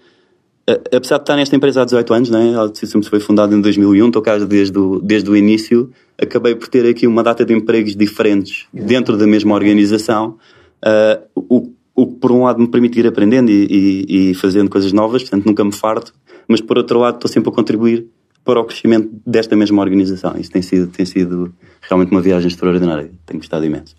apesar 0.95 1.17
de 1.17 1.23
estar 1.23 1.37
nesta 1.37 1.57
empresa 1.57 1.83
há 1.83 1.85
18 1.85 2.15
anos, 2.15 2.31
né, 2.31 2.55
a 2.57 3.03
foi 3.03 3.21
fundada 3.21 3.55
em 3.55 3.61
2001, 3.61 4.07
estou 4.07 4.23
cá 4.23 4.39
desde 4.39 4.79
o, 4.79 5.01
desde 5.01 5.31
o 5.31 5.37
início, 5.37 5.91
acabei 6.19 6.55
por 6.55 6.69
ter 6.69 6.89
aqui 6.89 7.07
uma 7.07 7.23
data 7.23 7.45
de 7.45 7.55
empregos 7.55 7.97
diferentes 7.97 8.67
dentro 8.73 9.17
da 9.17 9.27
mesma 9.27 9.55
organização, 9.55 10.39
uh, 10.85 11.27
o, 11.35 11.73
o 11.95 12.07
que 12.07 12.15
por 12.15 12.33
um 12.33 12.45
lado 12.45 12.61
me 12.61 12.69
permite 12.69 13.01
ir 13.01 13.07
aprendendo 13.07 13.51
e, 13.51 13.67
e, 14.09 14.31
e, 14.31 14.35
fazendo 14.35 14.71
coisas 14.71 14.93
novas, 14.93 15.23
portanto 15.23 15.47
nunca 15.47 15.65
me 15.65 15.73
farto, 15.73 16.15
mas 16.47 16.61
por 16.61 16.79
outro 16.79 16.99
lado 16.99 17.17
estou 17.17 17.31
sempre 17.31 17.51
a 17.51 17.53
contribuir 17.53 18.07
para 18.45 18.61
o 18.61 18.65
crescimento 18.65 19.11
desta 19.27 19.55
mesma 19.55 19.83
organização. 19.83 20.35
Isso 20.37 20.51
tem 20.51 20.63
sido, 20.63 20.87
tem 20.89 21.05
sido 21.05 21.55
realmente 21.83 22.11
uma 22.11 22.21
viagem 22.21 22.49
extraordinária, 22.49 23.11
tenho 23.27 23.39
gostado 23.39 23.65
imenso. 23.65 23.95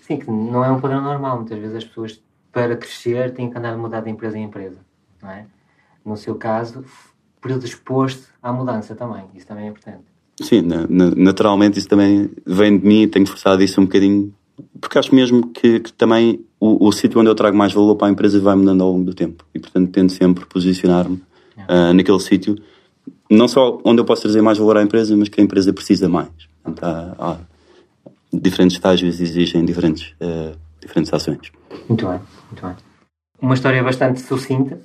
Sim, 0.00 0.18
que 0.18 0.30
não 0.30 0.64
é 0.64 0.70
um 0.70 0.80
padrão 0.80 1.02
normal, 1.02 1.38
muitas 1.38 1.58
vezes 1.58 1.76
as 1.76 1.84
pessoas 1.84 2.22
para 2.52 2.76
crescer 2.76 3.32
têm 3.32 3.50
que 3.50 3.58
andar 3.58 3.74
a 3.74 3.76
mudar 3.76 4.00
de 4.00 4.10
empresa 4.10 4.38
em 4.38 4.44
empresa, 4.44 4.76
não 5.24 5.30
é? 5.30 5.46
no 6.04 6.16
seu 6.16 6.34
caso, 6.34 6.84
predisposto 7.40 8.28
à 8.42 8.52
mudança 8.52 8.94
também. 8.94 9.24
Isso 9.34 9.46
também 9.46 9.66
é 9.66 9.68
importante. 9.68 10.04
Sim, 10.40 10.62
naturalmente 11.16 11.78
isso 11.78 11.88
também 11.88 12.30
vem 12.44 12.78
de 12.78 12.86
mim, 12.86 13.08
tenho 13.08 13.26
forçado 13.26 13.62
isso 13.62 13.80
um 13.80 13.84
bocadinho, 13.84 14.34
porque 14.80 14.98
acho 14.98 15.14
mesmo 15.14 15.48
que, 15.48 15.80
que 15.80 15.92
também 15.92 16.44
o, 16.58 16.88
o 16.88 16.92
sítio 16.92 17.20
onde 17.20 17.30
eu 17.30 17.34
trago 17.34 17.56
mais 17.56 17.72
valor 17.72 17.94
para 17.94 18.08
a 18.08 18.10
empresa 18.10 18.40
vai 18.40 18.54
mudando 18.54 18.82
ao 18.82 18.90
longo 18.90 19.04
do 19.04 19.14
tempo 19.14 19.44
e, 19.54 19.60
portanto, 19.60 19.90
tento 19.90 20.12
sempre 20.12 20.44
posicionar-me 20.44 21.22
uh, 21.58 21.94
naquele 21.94 22.18
sítio, 22.18 22.56
não 23.30 23.46
só 23.46 23.78
onde 23.84 24.00
eu 24.00 24.04
posso 24.04 24.22
trazer 24.22 24.42
mais 24.42 24.58
valor 24.58 24.76
à 24.76 24.82
empresa, 24.82 25.16
mas 25.16 25.28
que 25.28 25.40
a 25.40 25.44
empresa 25.44 25.72
precisa 25.72 26.08
mais. 26.08 26.30
Portanto, 26.62 26.84
há, 26.84 27.14
há 27.18 27.38
diferentes 28.32 28.76
estágios 28.76 29.20
exigem 29.20 29.64
diferentes, 29.64 30.14
uh, 30.20 30.58
diferentes 30.80 31.12
ações. 31.14 31.52
Muito 31.88 32.06
bem, 32.08 32.20
muito 32.50 32.66
bem. 32.66 32.76
Uma 33.40 33.54
história 33.54 33.82
bastante 33.84 34.20
sucinta, 34.20 34.80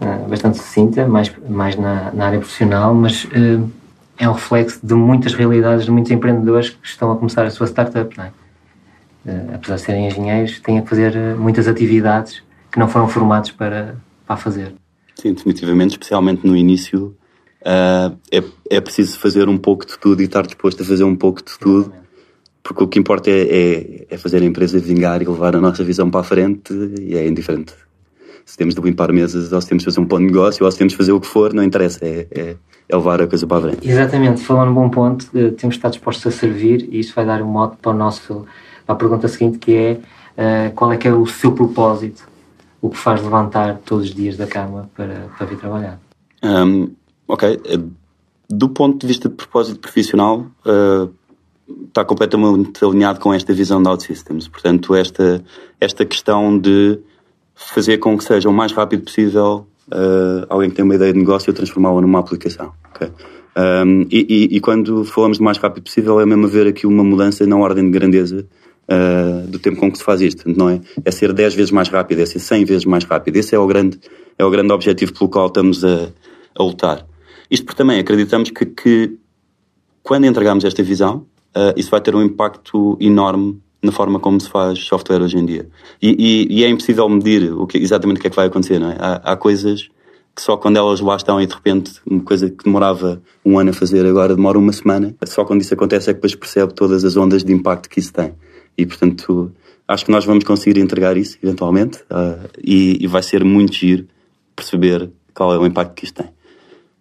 uh, 0.00 0.28
bastante 0.28 0.58
sucinta, 0.58 1.06
mais, 1.06 1.32
mais 1.48 1.76
na, 1.76 2.12
na 2.12 2.26
área 2.26 2.38
profissional, 2.38 2.94
mas 2.94 3.24
uh, 3.24 3.70
é 4.18 4.28
um 4.28 4.32
reflexo 4.32 4.80
de 4.82 4.94
muitas 4.94 5.34
realidades 5.34 5.84
de 5.84 5.90
muitos 5.90 6.10
empreendedores 6.10 6.70
que 6.70 6.86
estão 6.86 7.10
a 7.12 7.16
começar 7.16 7.44
a 7.44 7.50
sua 7.50 7.66
startup, 7.66 8.16
não 8.16 8.24
é? 8.24 8.32
Uh, 9.26 9.54
apesar 9.54 9.74
de 9.76 9.80
serem 9.80 10.06
engenheiros, 10.06 10.60
têm 10.60 10.78
a 10.78 10.82
fazer 10.82 11.36
muitas 11.36 11.66
atividades 11.66 12.42
que 12.70 12.78
não 12.78 12.88
foram 12.88 13.08
formados 13.08 13.50
para, 13.50 13.96
para 14.26 14.36
fazer. 14.36 14.74
Sim, 15.14 15.32
definitivamente, 15.32 15.92
especialmente 15.92 16.46
no 16.46 16.56
início, 16.56 17.16
é, 17.64 18.44
é 18.70 18.80
preciso 18.80 19.18
fazer 19.18 19.48
um 19.48 19.58
pouco 19.58 19.84
de 19.84 19.98
tudo 19.98 20.22
e 20.22 20.26
estar 20.26 20.42
disposto 20.46 20.82
a 20.82 20.86
fazer 20.86 21.02
um 21.02 21.16
pouco 21.16 21.42
de 21.42 21.58
tudo 21.58 21.92
porque 22.66 22.82
o 22.82 22.88
que 22.88 22.98
importa 22.98 23.30
é, 23.30 23.42
é, 23.42 24.06
é, 24.10 24.18
fazer 24.18 24.42
a 24.42 24.44
empresa 24.44 24.80
vingar 24.80 25.22
e 25.22 25.24
levar 25.24 25.54
a 25.54 25.60
nossa 25.60 25.84
visão 25.84 26.10
para 26.10 26.20
a 26.20 26.24
frente 26.24 26.74
e 27.00 27.16
é 27.16 27.26
indiferente 27.26 27.72
se 28.46 28.56
temos 28.56 28.76
de 28.76 28.80
limpar 28.80 29.12
mesas 29.12 29.52
ou 29.52 29.60
se 29.60 29.68
temos 29.68 29.82
de 29.82 29.86
fazer 29.86 30.00
um 30.00 30.06
plano 30.06 30.26
de 30.26 30.32
negócio 30.32 30.64
ou 30.64 30.70
se 30.70 30.78
temos 30.78 30.92
de 30.92 30.96
fazer 30.96 31.10
o 31.10 31.20
que 31.20 31.26
for, 31.26 31.52
não 31.52 31.64
interessa, 31.64 31.98
é, 32.02 32.28
é, 32.30 32.56
é 32.88 32.96
levar 32.96 33.20
a 33.20 33.26
coisa 33.26 33.44
para 33.44 33.56
a 33.56 33.60
frente. 33.62 33.90
Exatamente, 33.90 34.40
falando 34.40 34.70
um 34.70 34.74
bom 34.74 34.88
ponto, 34.88 35.26
eh, 35.34 35.50
temos 35.50 35.74
de 35.74 35.78
estar 35.78 35.88
dispostos 35.88 36.24
a 36.28 36.30
servir 36.30 36.88
e 36.92 37.00
isso 37.00 37.12
vai 37.12 37.26
dar 37.26 37.42
um 37.42 37.48
modo 37.48 37.76
para, 37.82 37.90
o 37.90 37.94
nosso, 37.94 38.46
para 38.86 38.94
a 38.94 38.98
pergunta 38.98 39.26
seguinte 39.26 39.58
que 39.58 39.74
é 39.74 40.00
uh, 40.38 40.72
qual 40.74 40.92
é 40.92 40.96
que 40.96 41.08
é 41.08 41.12
o 41.12 41.26
seu 41.26 41.52
propósito, 41.52 42.22
o 42.80 42.88
que 42.88 42.96
faz 42.96 43.20
levantar 43.20 43.80
todos 43.84 44.06
os 44.06 44.14
dias 44.14 44.36
da 44.36 44.46
cama 44.46 44.88
para, 44.94 45.28
para 45.36 45.46
vir 45.46 45.58
trabalhar? 45.58 45.98
Um, 46.40 46.92
ok, 47.26 47.60
eh, 47.64 47.80
do 48.48 48.68
ponto 48.68 49.00
de 49.00 49.08
vista 49.08 49.28
de 49.28 49.34
propósito 49.34 49.80
profissional, 49.80 50.46
uh, 50.64 51.12
está 51.88 52.04
completamente 52.04 52.84
alinhado 52.84 53.18
com 53.18 53.34
esta 53.34 53.52
visão 53.52 53.82
da 53.82 53.90
OutSystems. 53.90 54.46
Portanto, 54.46 54.94
esta, 54.94 55.42
esta 55.80 56.04
questão 56.04 56.56
de 56.56 57.00
fazer 57.56 57.98
com 57.98 58.16
que 58.16 58.24
seja 58.24 58.48
o 58.48 58.52
mais 58.52 58.70
rápido 58.72 59.02
possível 59.04 59.66
uh, 59.88 60.46
alguém 60.48 60.70
que 60.70 60.76
tem 60.76 60.84
uma 60.84 60.94
ideia 60.94 61.12
de 61.12 61.18
negócio 61.18 61.52
transformá-la 61.52 62.00
numa 62.02 62.18
aplicação. 62.18 62.72
Okay? 62.94 63.08
Um, 63.56 64.02
e, 64.10 64.26
e, 64.28 64.56
e, 64.56 64.60
quando 64.60 65.02
falamos 65.04 65.38
de 65.38 65.42
mais 65.42 65.56
rápido 65.56 65.84
possível, 65.84 66.20
é 66.20 66.26
mesmo 66.26 66.44
haver 66.44 66.66
aqui 66.66 66.86
uma 66.86 67.02
mudança 67.02 67.46
na 67.46 67.56
ordem 67.56 67.84
de 67.84 67.90
grandeza 67.90 68.46
uh, 68.86 69.46
do 69.46 69.58
tempo 69.58 69.80
com 69.80 69.90
que 69.90 69.96
se 69.96 70.04
faz 70.04 70.20
isto. 70.20 70.44
Não 70.54 70.68
é? 70.68 70.80
é 71.02 71.10
ser 71.10 71.32
10 71.32 71.54
vezes 71.54 71.70
mais 71.70 71.88
rápido, 71.88 72.20
é 72.20 72.26
ser 72.26 72.38
100 72.38 72.64
vezes 72.66 72.84
mais 72.84 73.04
rápido. 73.04 73.36
Esse 73.36 73.54
é 73.54 73.58
o 73.58 73.66
grande, 73.66 73.98
é 74.38 74.44
o 74.44 74.50
grande 74.50 74.72
objetivo 74.72 75.14
pelo 75.14 75.30
qual 75.30 75.46
estamos 75.46 75.82
a, 75.82 76.08
a 76.54 76.62
lutar. 76.62 77.06
Isto 77.50 77.64
porque 77.64 77.78
também 77.78 77.98
acreditamos 77.98 78.50
que, 78.50 78.66
que 78.66 79.16
quando 80.02 80.26
entregamos 80.26 80.64
esta 80.64 80.82
visão, 80.82 81.26
uh, 81.56 81.72
isso 81.76 81.90
vai 81.90 82.00
ter 82.02 82.14
um 82.14 82.22
impacto 82.22 82.98
enorme 83.00 83.58
na 83.86 83.92
forma 83.92 84.18
como 84.18 84.40
se 84.40 84.50
faz 84.50 84.78
software 84.80 85.22
hoje 85.22 85.38
em 85.38 85.46
dia. 85.46 85.68
E, 86.02 86.46
e, 86.50 86.58
e 86.58 86.64
é 86.64 86.68
impossível 86.68 87.08
medir 87.08 87.52
o 87.52 87.66
que, 87.66 87.78
exatamente 87.78 88.18
o 88.18 88.20
que 88.20 88.26
é 88.26 88.30
que 88.30 88.36
vai 88.36 88.46
acontecer, 88.46 88.78
não 88.78 88.90
é? 88.90 88.96
Há, 88.98 89.32
há, 89.32 89.36
coisas 89.36 89.88
que 90.34 90.42
só 90.42 90.56
quando 90.56 90.76
elas 90.76 91.00
lá 91.00 91.16
estão 91.16 91.40
e 91.40 91.46
de 91.46 91.54
repente 91.54 91.92
uma 92.04 92.20
coisa 92.20 92.50
que 92.50 92.64
demorava 92.64 93.22
um 93.44 93.58
ano 93.58 93.70
a 93.70 93.72
fazer 93.72 94.04
agora 94.04 94.34
demora 94.34 94.58
uma 94.58 94.72
semana, 94.72 95.14
só 95.24 95.44
quando 95.44 95.62
isso 95.62 95.72
acontece 95.72 96.10
é 96.10 96.12
que 96.12 96.18
depois 96.18 96.34
percebe 96.34 96.74
todas 96.74 97.04
as 97.04 97.16
ondas 97.16 97.42
de 97.42 97.52
impacto 97.52 97.88
que 97.88 98.00
isso 98.00 98.12
tem. 98.12 98.34
E 98.76 98.84
portanto, 98.84 99.50
acho 99.88 100.04
que 100.04 100.10
nós 100.10 100.24
vamos 100.26 100.44
conseguir 100.44 100.78
entregar 100.78 101.16
isso 101.16 101.38
eventualmente 101.42 101.98
uh, 102.10 102.48
e, 102.62 102.98
e, 103.00 103.06
vai 103.06 103.22
ser 103.22 103.44
muito 103.44 103.72
giro 103.72 104.06
perceber 104.54 105.10
qual 105.32 105.54
é 105.54 105.58
o 105.58 105.64
impacto 105.64 105.94
que 105.94 106.04
isto 106.04 106.22
tem. 106.22 106.30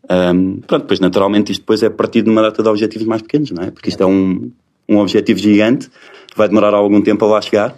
Um, 0.10 0.62
pronto, 0.62 0.84
depois 0.84 1.00
naturalmente 1.00 1.52
isto 1.52 1.62
depois 1.62 1.82
é 1.82 1.90
partido 1.90 2.26
de 2.26 2.32
uma 2.32 2.42
data 2.42 2.62
de 2.62 2.70
objetivos 2.70 3.08
mais 3.08 3.22
pequenos, 3.22 3.52
não 3.52 3.64
é? 3.64 3.72
Porque 3.72 3.90
isto 3.90 4.02
é 4.02 4.06
um, 4.06 4.52
um 4.88 4.98
objetivo 5.00 5.40
gigante 5.40 5.90
vai 6.36 6.48
demorar 6.48 6.74
algum 6.74 7.02
tempo 7.02 7.26
a 7.26 7.28
lá 7.28 7.42
chegar. 7.42 7.72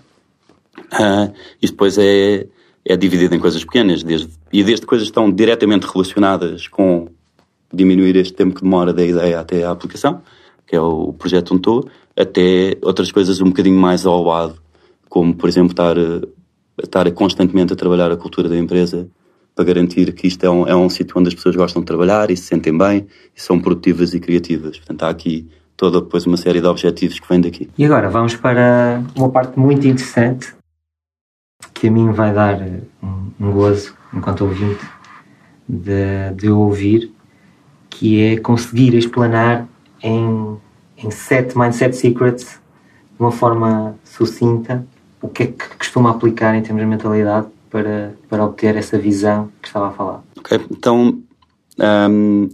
Uh, 0.93 1.33
e 1.61 1.67
depois 1.67 1.97
é, 1.97 2.47
é 2.85 2.95
dividido 2.95 3.35
em 3.35 3.39
coisas 3.39 3.63
pequenas, 3.63 4.03
desde, 4.03 4.29
e 4.51 4.63
desde 4.63 4.85
coisas 4.85 5.07
que 5.07 5.11
estão 5.11 5.31
diretamente 5.31 5.85
relacionadas 5.85 6.67
com 6.67 7.07
diminuir 7.73 8.15
este 8.15 8.33
tempo 8.33 8.55
que 8.55 8.61
demora 8.61 8.93
da 8.93 9.05
ideia 9.05 9.39
até 9.39 9.63
à 9.63 9.71
aplicação, 9.71 10.21
que 10.65 10.75
é 10.75 10.79
o 10.79 11.13
projeto 11.13 11.53
onde 11.53 11.89
até 12.15 12.77
outras 12.81 13.11
coisas 13.11 13.41
um 13.41 13.47
bocadinho 13.47 13.77
mais 13.77 14.05
ao 14.05 14.23
lado, 14.23 14.61
como 15.09 15.35
por 15.35 15.49
exemplo 15.49 15.71
estar, 15.71 15.95
estar 16.81 17.11
constantemente 17.11 17.73
a 17.73 17.75
trabalhar 17.75 18.11
a 18.11 18.17
cultura 18.17 18.47
da 18.47 18.57
empresa 18.57 19.07
para 19.53 19.65
garantir 19.65 20.13
que 20.13 20.27
isto 20.27 20.43
é 20.45 20.49
um, 20.49 20.67
é 20.67 20.75
um 20.75 20.89
sítio 20.89 21.17
onde 21.17 21.29
as 21.29 21.35
pessoas 21.35 21.55
gostam 21.55 21.81
de 21.81 21.85
trabalhar 21.87 22.29
e 22.29 22.37
se 22.37 22.43
sentem 22.43 22.77
bem 22.77 23.07
e 23.35 23.41
são 23.41 23.59
produtivas 23.59 24.13
e 24.13 24.19
criativas. 24.19 24.77
Portanto, 24.77 25.03
há 25.03 25.09
aqui 25.09 25.47
toda 25.77 26.01
depois 26.01 26.25
uma 26.25 26.35
série 26.35 26.59
de 26.59 26.67
objetivos 26.67 27.19
que 27.19 27.29
vem 27.29 27.39
daqui. 27.39 27.69
E 27.77 27.85
agora 27.85 28.09
vamos 28.09 28.35
para 28.35 29.03
uma 29.15 29.29
parte 29.29 29.57
muito 29.57 29.87
interessante 29.87 30.53
que 31.73 31.87
a 31.87 31.91
mim 31.91 32.11
vai 32.11 32.33
dar 32.33 32.59
um, 33.01 33.31
um 33.39 33.51
gozo 33.51 33.95
enquanto 34.13 34.41
ouvinte 34.41 34.83
de, 35.69 36.33
de 36.35 36.49
ouvir, 36.49 37.13
que 37.89 38.21
é 38.21 38.37
conseguir 38.37 38.95
explanar 38.95 39.67
em, 40.01 40.57
em 40.97 41.11
sete 41.11 41.57
Mindset 41.57 41.95
Secrets 41.95 42.59
de 43.15 43.19
uma 43.19 43.31
forma 43.31 43.95
sucinta 44.03 44.85
o 45.21 45.27
que 45.27 45.43
é 45.43 45.47
que 45.47 45.77
costuma 45.77 46.11
aplicar 46.11 46.55
em 46.55 46.61
termos 46.61 46.81
de 46.81 46.87
mentalidade 46.87 47.47
para, 47.69 48.15
para 48.29 48.45
obter 48.45 48.75
essa 48.75 48.97
visão 48.97 49.51
que 49.61 49.67
estava 49.67 49.89
a 49.89 49.91
falar. 49.91 50.23
Ok, 50.37 50.59
então 50.71 51.21
um, 52.09 52.49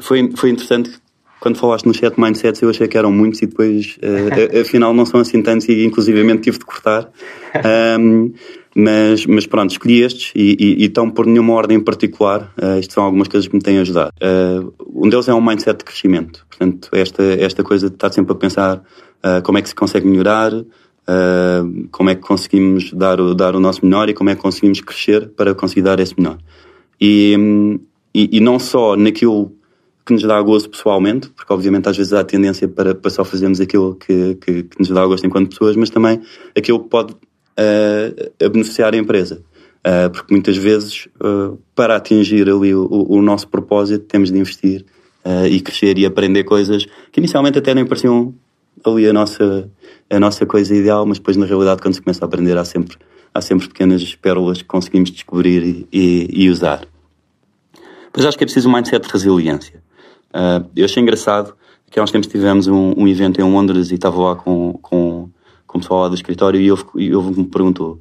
foi, 0.00 0.30
foi 0.34 0.50
interessante 0.50 0.98
quando 1.40 1.56
falaste 1.58 1.86
nos 1.86 1.96
sete 1.96 2.20
mindsets 2.20 2.60
eu 2.62 2.70
achei 2.70 2.88
que 2.88 2.96
eram 2.96 3.12
muitos 3.12 3.40
e 3.42 3.46
depois 3.46 3.98
uh, 3.98 4.60
afinal 4.60 4.92
não 4.92 5.06
são 5.06 5.20
assim 5.20 5.42
tantos 5.42 5.68
e 5.68 5.84
inclusivamente 5.84 6.42
tive 6.42 6.58
de 6.58 6.64
cortar. 6.64 7.10
Um, 7.98 8.32
mas, 8.74 9.26
mas 9.26 9.46
pronto, 9.46 9.70
escolhi 9.70 10.02
estes 10.02 10.32
e, 10.36 10.56
e, 10.58 10.82
e 10.82 10.84
estão 10.84 11.10
por 11.10 11.26
nenhuma 11.26 11.52
ordem 11.54 11.78
em 11.78 11.80
particular 11.80 12.52
uh, 12.62 12.78
isto 12.78 12.94
são 12.94 13.02
algumas 13.02 13.26
coisas 13.26 13.48
que 13.48 13.54
me 13.54 13.62
têm 13.62 13.78
ajudado. 13.78 14.12
Uh, 14.22 14.72
um 14.94 15.08
deles 15.08 15.28
é 15.28 15.34
um 15.34 15.40
mindset 15.40 15.78
de 15.78 15.84
crescimento. 15.84 16.46
Portanto 16.48 16.88
esta, 16.92 17.22
esta 17.22 17.62
coisa 17.62 17.88
de 17.88 17.94
estar 17.94 18.12
sempre 18.12 18.32
a 18.32 18.36
pensar 18.36 18.76
uh, 18.76 19.42
como 19.42 19.58
é 19.58 19.62
que 19.62 19.68
se 19.68 19.74
consegue 19.74 20.06
melhorar 20.06 20.52
como 21.90 22.10
é 22.10 22.14
que 22.14 22.20
conseguimos 22.20 22.92
dar 22.92 23.18
o, 23.18 23.34
dar 23.34 23.56
o 23.56 23.60
nosso 23.60 23.82
melhor 23.82 24.10
e 24.10 24.12
como 24.12 24.28
é 24.28 24.34
que 24.34 24.42
conseguimos 24.42 24.82
crescer 24.82 25.30
para 25.30 25.54
conseguir 25.54 25.80
dar 25.80 25.98
esse 26.00 26.14
melhor. 26.18 26.36
E, 27.00 27.34
e, 28.14 28.36
e 28.36 28.40
não 28.40 28.58
só 28.58 28.94
naquilo 28.94 29.50
que 30.08 30.14
nos 30.14 30.22
dá 30.22 30.40
gozo 30.40 30.70
pessoalmente, 30.70 31.28
porque 31.28 31.52
obviamente 31.52 31.86
às 31.86 31.96
vezes 31.96 32.14
há 32.14 32.24
tendência 32.24 32.66
para, 32.66 32.94
para 32.94 33.10
só 33.10 33.24
fazermos 33.24 33.60
aquilo 33.60 33.94
que, 33.94 34.36
que, 34.36 34.62
que, 34.62 34.78
nos 34.78 34.88
dá 34.88 35.04
gosto 35.04 35.26
enquanto 35.26 35.50
pessoas, 35.50 35.76
mas 35.76 35.90
também 35.90 36.22
aquilo 36.56 36.80
que 36.80 36.88
pode 36.88 37.12
uh, 37.12 38.50
beneficiar 38.50 38.94
a 38.94 38.96
empresa. 38.96 39.42
Uh, 39.86 40.10
porque 40.10 40.32
muitas 40.32 40.56
vezes, 40.56 41.08
uh, 41.20 41.58
para 41.74 41.94
atingir 41.94 42.48
ali 42.48 42.74
o, 42.74 42.88
o, 42.88 43.20
nosso 43.20 43.48
propósito, 43.48 44.06
temos 44.06 44.32
de 44.32 44.38
investir 44.38 44.84
e 45.50 45.60
crescer 45.60 45.98
e 45.98 46.06
aprender 46.06 46.44
coisas 46.44 46.86
que 47.12 47.20
inicialmente 47.20 47.58
até 47.58 47.74
nem 47.74 47.84
pareciam 47.84 48.32
ali 48.82 49.06
a 49.06 49.12
nossa, 49.12 49.70
a 50.08 50.18
nossa 50.18 50.46
coisa 50.46 50.74
ideal, 50.74 51.04
mas 51.04 51.18
depois 51.18 51.36
na 51.36 51.44
realidade 51.44 51.82
quando 51.82 51.92
se 51.92 52.00
começa 52.00 52.24
a 52.24 52.26
aprender 52.26 52.56
há 52.56 52.64
sempre, 52.64 52.96
há 53.34 53.42
sempre 53.42 53.68
pequenas 53.68 54.14
pérolas 54.14 54.62
que 54.62 54.64
conseguimos 54.64 55.10
descobrir 55.10 55.62
e, 55.62 55.88
e, 55.92 56.44
e 56.44 56.48
usar. 56.48 56.86
Pois 58.10 58.24
acho 58.24 58.38
que 58.38 58.44
é 58.44 58.46
preciso 58.46 58.70
um 58.70 58.72
mindset 58.72 59.06
de 59.06 59.12
resiliência. 59.12 59.82
Uh, 60.34 60.68
eu 60.76 60.84
achei 60.84 61.02
engraçado 61.02 61.54
que 61.90 61.98
há 61.98 62.02
uns 62.02 62.10
tempos 62.10 62.28
tivemos 62.28 62.66
um, 62.66 62.94
um, 62.96 63.08
evento 63.08 63.40
em 63.40 63.44
Londres 63.44 63.90
e 63.90 63.94
estava 63.94 64.20
lá 64.20 64.36
com, 64.36 64.78
com, 64.82 65.30
com 65.66 65.78
o 65.78 65.80
pessoal 65.80 66.02
lá 66.02 66.08
do 66.08 66.14
escritório 66.14 66.60
e 66.60 66.70
houve, 66.70 66.84
e 66.96 67.14
houve 67.14 67.32
que 67.32 67.40
me 67.40 67.46
perguntou 67.46 68.00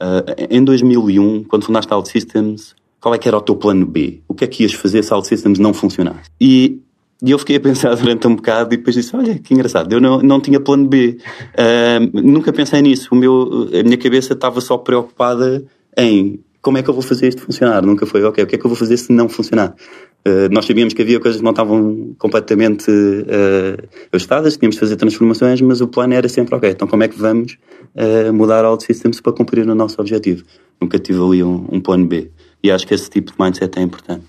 uh, 0.00 0.46
em 0.50 0.64
2001, 0.64 1.44
quando 1.44 1.64
fundaste 1.64 1.92
a 1.92 1.96
OutSystems, 1.96 2.74
qual 3.00 3.14
é 3.14 3.18
que 3.18 3.28
era 3.28 3.36
o 3.36 3.40
teu 3.40 3.56
plano 3.56 3.86
B? 3.86 4.20
O 4.28 4.34
que 4.34 4.44
é 4.44 4.46
que 4.46 4.62
ias 4.62 4.72
fazer 4.72 5.02
se 5.02 5.12
a 5.12 5.16
OutSystems 5.16 5.58
não 5.58 5.72
funcionasse? 5.72 6.28
E, 6.40 6.80
e 7.22 7.30
eu 7.30 7.38
fiquei 7.38 7.56
a 7.56 7.60
pensar 7.60 7.94
durante 7.96 8.26
um 8.26 8.34
bocado 8.34 8.74
e 8.74 8.76
depois 8.76 8.96
disse, 8.96 9.14
olha, 9.14 9.38
que 9.38 9.54
engraçado, 9.54 9.92
eu 9.92 10.00
não, 10.00 10.20
não 10.20 10.40
tinha 10.40 10.60
plano 10.60 10.86
B. 10.86 11.18
Uh, 11.54 12.20
nunca 12.20 12.52
pensei 12.52 12.82
nisso. 12.82 13.08
O 13.12 13.14
meu, 13.14 13.68
a 13.78 13.82
minha 13.82 13.96
cabeça 13.96 14.32
estava 14.32 14.60
só 14.60 14.76
preocupada 14.76 15.64
em 15.96 16.40
como 16.62 16.78
é 16.78 16.82
que 16.82 16.90
eu 16.90 16.94
vou 16.94 17.02
fazer 17.02 17.28
isto 17.28 17.42
funcionar? 17.42 17.84
Nunca 17.84 18.04
foi, 18.04 18.22
ok, 18.22 18.44
o 18.44 18.46
que 18.46 18.54
é 18.54 18.58
que 18.58 18.64
eu 18.64 18.68
vou 18.68 18.76
fazer 18.76 18.96
se 18.96 19.12
não 19.12 19.28
funcionar? 19.28 19.74
Uh, 20.26 20.52
nós 20.52 20.66
sabíamos 20.66 20.92
que 20.92 21.00
havia 21.00 21.18
coisas 21.18 21.40
que 21.40 21.44
não 21.44 21.52
estavam 21.52 22.14
completamente 22.18 22.90
uh, 22.90 23.88
ajustadas, 24.12 24.56
tínhamos 24.56 24.76
de 24.76 24.80
fazer 24.80 24.96
transformações, 24.96 25.60
mas 25.62 25.80
o 25.80 25.88
plano 25.88 26.12
era 26.12 26.28
sempre, 26.28 26.54
ok, 26.54 26.70
então 26.70 26.86
como 26.86 27.02
é 27.02 27.08
que 27.08 27.18
vamos 27.18 27.56
uh, 27.94 28.32
mudar 28.32 28.64
Alt 28.64 28.82
Systems 28.82 29.20
para 29.20 29.32
cumprir 29.32 29.66
o 29.66 29.74
nosso 29.74 29.98
objetivo? 29.98 30.44
Nunca 30.80 30.98
tive 30.98 31.22
ali 31.22 31.42
um, 31.42 31.66
um, 31.72 31.80
plano 31.80 32.06
B. 32.06 32.30
E 32.62 32.70
acho 32.70 32.86
que 32.86 32.92
esse 32.92 33.08
tipo 33.08 33.32
de 33.32 33.40
mindset 33.40 33.78
é 33.78 33.82
importante. 33.82 34.26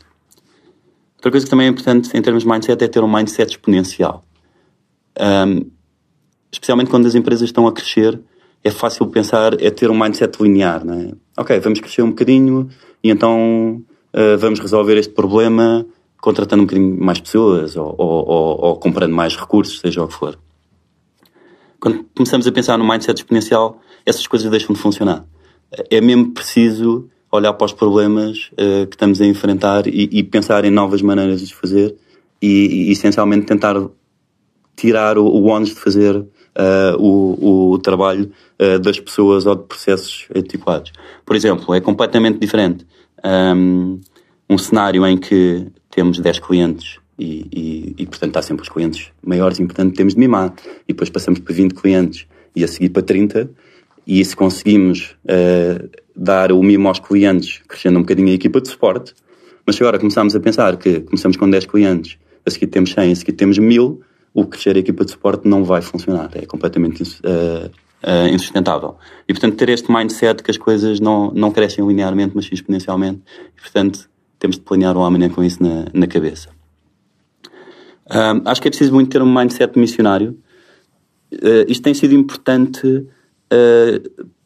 Outra 1.17 1.31
coisa 1.31 1.45
que 1.45 1.49
também 1.49 1.67
é 1.67 1.69
importante 1.69 2.09
em 2.17 2.21
termos 2.21 2.43
de 2.43 2.49
mindset 2.49 2.81
é 2.83 2.87
ter 2.87 3.03
um 3.03 3.13
mindset 3.13 3.51
exponencial. 3.51 4.23
Um, 5.19 5.69
especialmente 6.51 6.89
quando 6.89 7.05
as 7.05 7.15
empresas 7.15 7.49
estão 7.49 7.67
a 7.67 7.71
crescer, 7.73 8.19
é 8.63 8.71
fácil 8.71 9.07
pensar, 9.07 9.59
é 9.61 9.69
ter 9.69 9.89
um 9.89 9.99
mindset 9.99 10.41
linear, 10.41 10.85
não 10.85 10.93
é? 10.93 11.11
Ok, 11.37 11.59
vamos 11.59 11.79
crescer 11.79 12.03
um 12.03 12.09
bocadinho 12.09 12.69
e 13.03 13.09
então 13.09 13.83
uh, 14.13 14.37
vamos 14.37 14.59
resolver 14.59 14.97
este 14.97 15.13
problema 15.13 15.85
contratando 16.21 16.61
um 16.61 16.65
bocadinho 16.65 17.03
mais 17.03 17.19
pessoas 17.19 17.75
ou, 17.75 17.95
ou, 17.97 18.29
ou, 18.29 18.65
ou, 18.65 18.75
comprando 18.75 19.13
mais 19.13 19.35
recursos, 19.35 19.79
seja 19.79 20.03
o 20.03 20.07
que 20.07 20.13
for. 20.13 20.37
Quando 21.79 22.05
começamos 22.15 22.45
a 22.45 22.51
pensar 22.51 22.77
no 22.77 22.87
mindset 22.87 23.19
exponencial, 23.19 23.81
essas 24.05 24.27
coisas 24.27 24.49
deixam 24.51 24.75
de 24.75 24.79
funcionar. 24.79 25.25
É 25.89 25.99
mesmo 25.99 26.31
preciso 26.31 27.09
olhar 27.31 27.53
para 27.53 27.65
os 27.65 27.73
problemas 27.73 28.51
uh, 28.53 28.85
que 28.85 28.95
estamos 28.95 29.19
a 29.19 29.25
enfrentar 29.25 29.87
e, 29.87 30.09
e, 30.11 30.21
pensar 30.21 30.63
em 30.65 30.69
novas 30.69 31.01
maneiras 31.01 31.41
de 31.41 31.55
fazer 31.55 31.95
e, 32.41 32.89
e 32.89 32.91
essencialmente 32.91 33.47
tentar 33.47 33.75
tirar 34.75 35.17
o, 35.17 35.25
o 35.25 35.47
ónus 35.47 35.69
de 35.69 35.75
fazer 35.75 36.23
uh, 36.55 36.97
o, 36.99 37.73
o, 37.73 37.79
trabalho 37.79 38.31
uh, 38.59 38.79
das 38.79 38.99
pessoas 38.99 39.45
ou 39.45 39.55
de 39.55 39.63
processos 39.63 40.27
adequados. 40.35 40.91
Por 41.25 41.35
exemplo, 41.35 41.73
é 41.73 41.81
completamente 41.81 42.39
diferente 42.39 42.85
um, 43.23 43.99
um 44.49 44.57
cenário 44.57 45.05
em 45.05 45.17
que 45.17 45.67
temos 45.89 46.19
10 46.19 46.39
clientes 46.39 46.99
E, 47.19 47.47
e, 47.51 47.95
e, 47.99 48.05
portanto, 48.07 48.37
há 48.37 48.41
sempre 48.41 48.63
os 48.63 48.69
clientes 48.69 49.11
maiores 49.23 49.59
e, 49.59 49.65
portanto, 49.65 49.95
temos 49.95 50.13
de 50.13 50.19
mimar. 50.19 50.53
E 50.87 50.93
depois 50.93 51.09
passamos 51.09 51.39
para 51.39 51.53
20 51.53 51.73
clientes 51.75 52.25
e 52.55 52.63
a 52.63 52.67
seguir 52.67 52.89
para 52.89 53.03
30. 53.03 53.49
E 54.07 54.25
se 54.25 54.35
conseguimos 54.35 55.15
uh, 55.25 55.89
dar 56.15 56.51
o 56.51 56.63
mimo 56.63 56.87
aos 56.87 56.99
clientes, 56.99 57.61
crescendo 57.67 57.99
um 57.99 58.01
bocadinho 58.01 58.29
a 58.29 58.33
equipa 58.33 58.59
de 58.59 58.69
suporte, 58.69 59.13
mas 59.65 59.79
agora 59.79 59.99
começamos 59.99 60.35
a 60.35 60.39
pensar 60.39 60.75
que 60.77 61.01
começamos 61.01 61.37
com 61.37 61.47
10 61.47 61.65
clientes, 61.67 62.17
a 62.45 62.49
seguir 62.49 62.67
temos 62.67 62.91
100, 62.91 63.11
a 63.11 63.15
seguir 63.15 63.33
temos 63.33 63.59
1000, 63.59 64.01
o 64.33 64.45
crescer 64.45 64.75
a 64.75 64.79
equipa 64.79 65.03
de 65.03 65.11
suporte 65.11 65.47
não 65.47 65.63
vai 65.63 65.81
funcionar. 65.81 66.29
É 66.33 66.45
completamente 66.45 67.03
uh, 67.03 67.67
uh, 67.67 68.27
insustentável. 68.33 68.95
E, 69.27 69.33
portanto, 69.33 69.55
ter 69.55 69.69
este 69.69 69.91
mindset 69.91 70.41
que 70.41 70.51
as 70.51 70.57
coisas 70.57 70.99
não, 70.99 71.31
não 71.31 71.51
crescem 71.51 71.85
linearmente, 71.85 72.33
mas 72.35 72.45
sim 72.45 72.53
exponencialmente. 72.53 73.21
E, 73.57 73.61
portanto, 73.61 74.09
temos 74.39 74.57
de 74.57 74.61
planear 74.63 74.97
o 74.97 75.03
amanhã 75.03 75.29
com 75.29 75.43
isso 75.43 75.61
na, 75.61 75.85
na 75.93 76.07
cabeça. 76.07 76.49
Um, 78.09 78.41
acho 78.45 78.61
que 78.61 78.67
é 78.67 78.71
preciso 78.71 78.93
muito 78.93 79.09
ter 79.09 79.21
um 79.21 79.33
mindset 79.33 79.77
missionário. 79.77 80.37
Uh, 81.33 81.65
isto 81.67 81.83
tem 81.83 81.93
sido 81.93 82.13
importante 82.13 83.07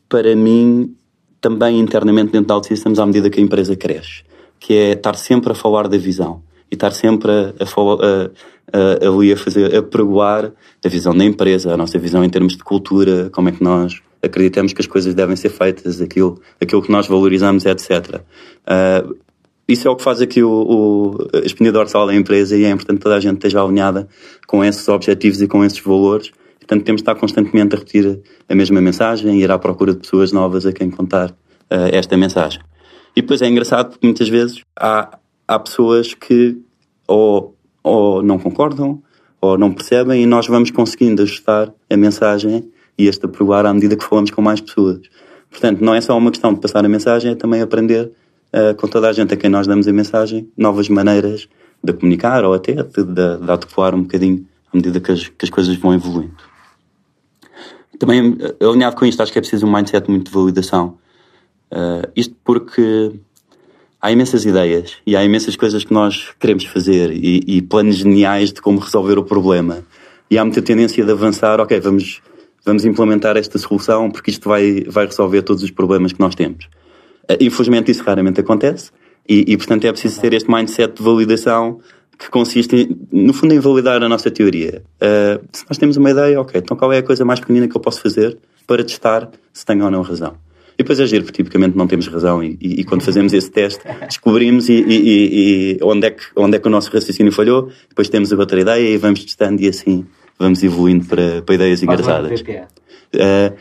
para 0.09 0.35
mim 0.35 0.95
também 1.39 1.79
internamente 1.79 2.31
dentro 2.31 2.47
da 2.47 2.55
OutSystems 2.55 2.97
à 2.97 3.05
medida 3.05 3.29
que 3.29 3.39
a 3.39 3.43
empresa 3.43 3.75
cresce, 3.75 4.23
que 4.59 4.73
é 4.73 4.91
estar 4.93 5.15
sempre 5.15 5.51
a 5.51 5.55
falar 5.55 5.87
da 5.87 5.95
visão 5.95 6.41
estar 6.75 6.91
sempre 6.91 7.31
a, 7.31 7.53
a, 7.59 8.29
a, 8.73 9.07
ali 9.07 9.33
a 9.33 9.37
fazer, 9.37 9.75
a 9.75 9.81
pregoar 9.81 10.51
a 10.83 10.89
visão 10.89 11.15
da 11.15 11.23
empresa, 11.23 11.73
a 11.73 11.77
nossa 11.77 11.97
visão 11.97 12.23
em 12.23 12.29
termos 12.29 12.55
de 12.55 12.63
cultura, 12.63 13.29
como 13.31 13.49
é 13.49 13.51
que 13.51 13.63
nós 13.63 14.01
acreditamos 14.21 14.73
que 14.73 14.81
as 14.81 14.87
coisas 14.87 15.13
devem 15.13 15.35
ser 15.35 15.49
feitas, 15.49 16.01
aquilo, 16.01 16.41
aquilo 16.59 16.81
que 16.81 16.91
nós 16.91 17.07
valorizamos, 17.07 17.65
etc. 17.65 18.21
Uh, 18.65 19.15
isso 19.67 19.87
é 19.87 19.91
o 19.91 19.95
que 19.95 20.03
faz 20.03 20.21
aqui 20.21 20.43
o, 20.43 20.49
o, 20.49 21.27
a 21.33 21.39
espinha 21.39 21.71
dorsal 21.71 22.05
da 22.05 22.13
empresa 22.13 22.55
e 22.55 22.65
é 22.65 22.69
importante 22.69 22.97
que 22.97 23.03
toda 23.03 23.15
a 23.15 23.19
gente 23.19 23.35
esteja 23.35 23.61
alinhada 23.61 24.07
com 24.47 24.63
esses 24.63 24.87
objetivos 24.87 25.41
e 25.41 25.47
com 25.47 25.63
esses 25.63 25.79
valores. 25.79 26.31
Portanto, 26.59 26.83
temos 26.83 27.01
de 27.01 27.03
estar 27.03 27.15
constantemente 27.15 27.75
a 27.75 27.79
repetir 27.79 28.21
a 28.47 28.55
mesma 28.55 28.81
mensagem 28.81 29.39
e 29.39 29.43
ir 29.43 29.51
à 29.51 29.57
procura 29.57 29.93
de 29.93 29.99
pessoas 29.99 30.31
novas 30.31 30.65
a 30.65 30.71
quem 30.71 30.89
contar 30.89 31.31
uh, 31.31 31.89
esta 31.91 32.15
mensagem. 32.17 32.61
E 33.15 33.21
depois 33.21 33.41
é 33.41 33.47
engraçado 33.47 33.91
porque 33.91 34.05
muitas 34.05 34.27
vezes 34.27 34.61
há, 34.77 35.17
há 35.47 35.59
pessoas 35.59 36.13
que 36.13 36.57
ou, 37.07 37.55
ou 37.83 38.21
não 38.21 38.39
concordam 38.39 39.01
ou 39.41 39.57
não 39.57 39.71
percebem 39.71 40.23
e 40.23 40.25
nós 40.25 40.47
vamos 40.47 40.71
conseguindo 40.71 41.21
ajustar 41.21 41.71
a 41.89 41.97
mensagem 41.97 42.71
e 42.97 43.07
este 43.07 43.25
aprovar 43.25 43.65
à 43.65 43.73
medida 43.73 43.95
que 43.95 44.03
falamos 44.03 44.31
com 44.31 44.41
mais 44.41 44.59
pessoas. 44.59 45.01
Portanto, 45.49 45.81
não 45.81 45.93
é 45.93 46.01
só 46.01 46.17
uma 46.17 46.31
questão 46.31 46.53
de 46.53 46.59
passar 46.59 46.83
a 46.83 46.89
mensagem, 46.89 47.31
é 47.31 47.35
também 47.35 47.61
aprender 47.61 48.11
uh, 48.53 48.75
com 48.75 48.87
toda 48.87 49.09
a 49.09 49.13
gente 49.13 49.33
a 49.33 49.37
quem 49.37 49.49
nós 49.49 49.67
damos 49.67 49.87
a 49.87 49.93
mensagem, 49.93 50.49
novas 50.57 50.89
maneiras 50.89 51.47
de 51.83 51.93
comunicar 51.93 52.43
ou 52.43 52.53
até 52.53 52.73
de, 52.73 52.83
de, 52.83 53.37
de 53.37 53.51
adequar 53.51 53.93
um 53.93 54.01
bocadinho 54.01 54.45
à 54.73 54.77
medida 54.77 54.99
que 54.99 55.11
as, 55.11 55.27
que 55.27 55.45
as 55.45 55.49
coisas 55.49 55.75
vão 55.75 55.93
evoluindo. 55.93 56.33
Também, 57.99 58.37
eh, 58.39 58.65
alinhado 58.65 58.95
com 58.95 59.05
isto, 59.05 59.21
acho 59.21 59.31
que 59.31 59.37
é 59.37 59.41
preciso 59.41 59.65
um 59.65 59.71
mindset 59.71 60.09
muito 60.09 60.25
de 60.25 60.31
validação. 60.31 60.97
Uh, 61.71 62.09
isto 62.15 62.35
porque 62.43 63.13
há 64.05 64.11
imensas 64.11 64.45
ideias 64.45 64.97
e 65.05 65.15
há 65.15 65.23
imensas 65.23 65.55
coisas 65.55 65.83
que 65.83 65.91
nós 65.91 66.29
queremos 66.39 66.63
fazer 66.65 67.11
e, 67.11 67.43
e, 67.47 67.61
planos 67.61 67.95
geniais 67.95 68.53
de 68.53 68.61
como 68.61 68.77
resolver 68.77 69.17
o 69.17 69.23
problema. 69.23 69.83
E 70.29 70.37
há 70.37 70.45
muita 70.45 70.61
tendência 70.61 71.03
de 71.03 71.11
avançar, 71.11 71.59
ok, 71.59 71.79
vamos, 71.79 72.21
vamos 72.63 72.85
implementar 72.85 73.35
esta 73.35 73.57
solução 73.57 74.11
porque 74.11 74.29
isto 74.29 74.47
vai, 74.47 74.83
vai 74.87 75.07
resolver 75.07 75.41
todos 75.41 75.63
os 75.63 75.71
problemas 75.71 76.13
que 76.13 76.19
nós 76.19 76.35
temos. 76.35 76.65
Uh, 77.23 77.37
infelizmente 77.41 77.89
isso 77.89 78.03
raramente 78.03 78.39
acontece 78.39 78.91
e, 79.27 79.51
e, 79.51 79.57
portanto 79.57 79.85
é 79.85 79.91
preciso 79.91 80.21
ter 80.21 80.33
este 80.33 80.51
mindset 80.51 80.93
de 80.95 81.01
validação 81.01 81.79
que 82.17 82.29
consiste, 82.29 82.95
no 83.11 83.33
fundo, 83.33 83.55
em 83.55 83.59
validar 83.59 84.03
a 84.03 84.07
nossa 84.07 84.29
teoria. 84.29 84.83
Uh, 84.97 85.43
se 85.51 85.65
nós 85.67 85.79
temos 85.79 85.97
uma 85.97 86.11
ideia, 86.11 86.39
ok, 86.39 86.61
então 86.63 86.77
qual 86.77 86.93
é 86.93 86.99
a 86.99 87.03
coisa 87.03 87.25
mais 87.25 87.39
pequenina 87.39 87.67
que 87.67 87.75
eu 87.75 87.81
posso 87.81 88.01
fazer 88.01 88.37
para 88.67 88.83
testar 88.83 89.31
se 89.51 89.65
tenho 89.65 89.83
ou 89.83 89.89
não 89.89 90.03
razão? 90.03 90.44
E 90.77 90.83
depois 90.83 90.99
agir, 90.99 91.23
porque 91.23 91.41
tipicamente 91.41 91.77
não 91.77 91.87
temos 91.87 92.07
razão 92.07 92.43
e, 92.43 92.57
e, 92.61 92.81
e 92.81 92.83
quando 92.83 93.01
fazemos 93.01 93.31
esse 93.33 93.49
teste 93.49 93.81
descobrimos 94.01 94.67
e, 94.67 95.79
onde, 95.81 96.07
é 96.07 96.11
que, 96.11 96.23
onde 96.35 96.57
é 96.57 96.59
que 96.59 96.67
o 96.67 96.71
nosso 96.71 96.91
raciocínio 96.91 97.31
falhou, 97.31 97.71
depois 97.87 98.09
temos 98.09 98.33
a 98.33 98.35
outra 98.35 98.59
ideia 98.59 98.89
e 98.89 98.97
vamos 98.97 99.23
testando 99.23 99.61
e 99.61 99.69
assim 99.69 100.05
vamos 100.37 100.61
evoluindo 100.63 101.05
para, 101.05 101.41
para 101.41 101.55
ideias 101.55 101.81
engraçadas. 101.81 102.41
Uh, 102.41 103.55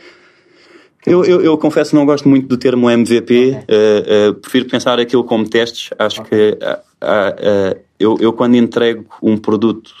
eu, 1.05 1.23
eu, 1.23 1.41
eu, 1.41 1.57
confesso 1.57 1.91
que 1.91 1.95
não 1.95 2.05
gosto 2.05 2.27
muito 2.27 2.47
do 2.47 2.57
termo 2.57 2.89
MVP, 2.89 3.49
okay. 3.49 3.75
uh, 3.75 4.31
uh, 4.31 4.33
prefiro 4.35 4.65
pensar 4.65 4.99
aquilo 4.99 5.23
como 5.23 5.47
testes. 5.47 5.91
Acho 5.99 6.21
okay. 6.21 6.53
que 6.53 6.57
uh, 6.65 7.79
eu, 7.99 8.17
eu, 8.19 8.33
quando 8.33 8.55
entrego 8.55 9.05
um 9.21 9.37
produto, 9.37 9.91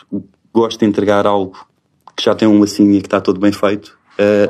gosto 0.51 0.79
de 0.79 0.85
entregar 0.85 1.27
algo 1.27 1.55
que 2.15 2.23
já 2.23 2.33
tem 2.33 2.47
um 2.47 2.59
lacinho 2.59 2.95
e 2.95 3.01
que 3.01 3.07
está 3.07 3.21
tudo 3.21 3.39
bem 3.39 3.51
feito, 3.51 3.97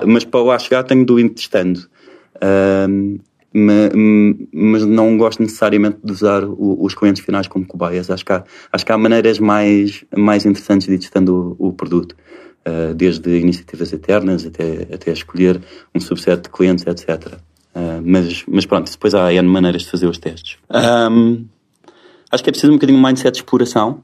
mas 0.05 0.23
para 0.23 0.43
lá 0.43 0.59
chegar 0.59 0.83
tenho 0.83 1.05
de 1.05 1.19
ir 1.19 1.29
testando. 1.29 1.81
Mas 3.53 4.85
não 4.85 5.17
gosto 5.17 5.41
necessariamente 5.41 5.97
de 6.03 6.11
usar 6.11 6.43
os 6.45 6.93
clientes 6.93 7.23
finais 7.23 7.47
como 7.47 7.65
cobaias. 7.65 8.09
Acho 8.09 8.25
que 8.25 8.33
há, 8.33 8.43
acho 8.71 8.85
que 8.85 8.91
há 8.91 8.97
maneiras 8.97 9.39
mais, 9.39 10.03
mais 10.15 10.45
interessantes 10.45 10.87
de 10.87 10.93
ir 10.93 10.99
testando 10.99 11.55
o, 11.57 11.69
o 11.69 11.73
produto. 11.73 12.15
Eh, 12.67 12.95
desde 12.95 13.29
iniciativas 13.37 13.93
eternas 13.93 14.43
até, 14.43 14.87
até 14.91 15.11
escolher 15.11 15.61
um 15.93 15.99
subset 15.99 16.41
de 16.41 16.49
clientes, 16.49 16.83
etc. 16.87 17.33
Uh, 17.75 18.01
mas, 18.03 18.43
mas 18.47 18.65
pronto, 18.65 18.89
depois 18.89 19.13
há 19.13 19.31
N 19.31 19.47
maneiras 19.47 19.83
de 19.83 19.91
fazer 19.91 20.07
os 20.07 20.17
testes. 20.17 20.57
Um, 20.71 21.45
acho 22.31 22.43
que 22.43 22.49
é 22.49 22.51
preciso 22.51 22.71
um 22.71 22.77
bocadinho 22.77 22.97
de 22.97 23.05
mindset 23.05 23.33
de 23.33 23.37
exploração 23.39 24.01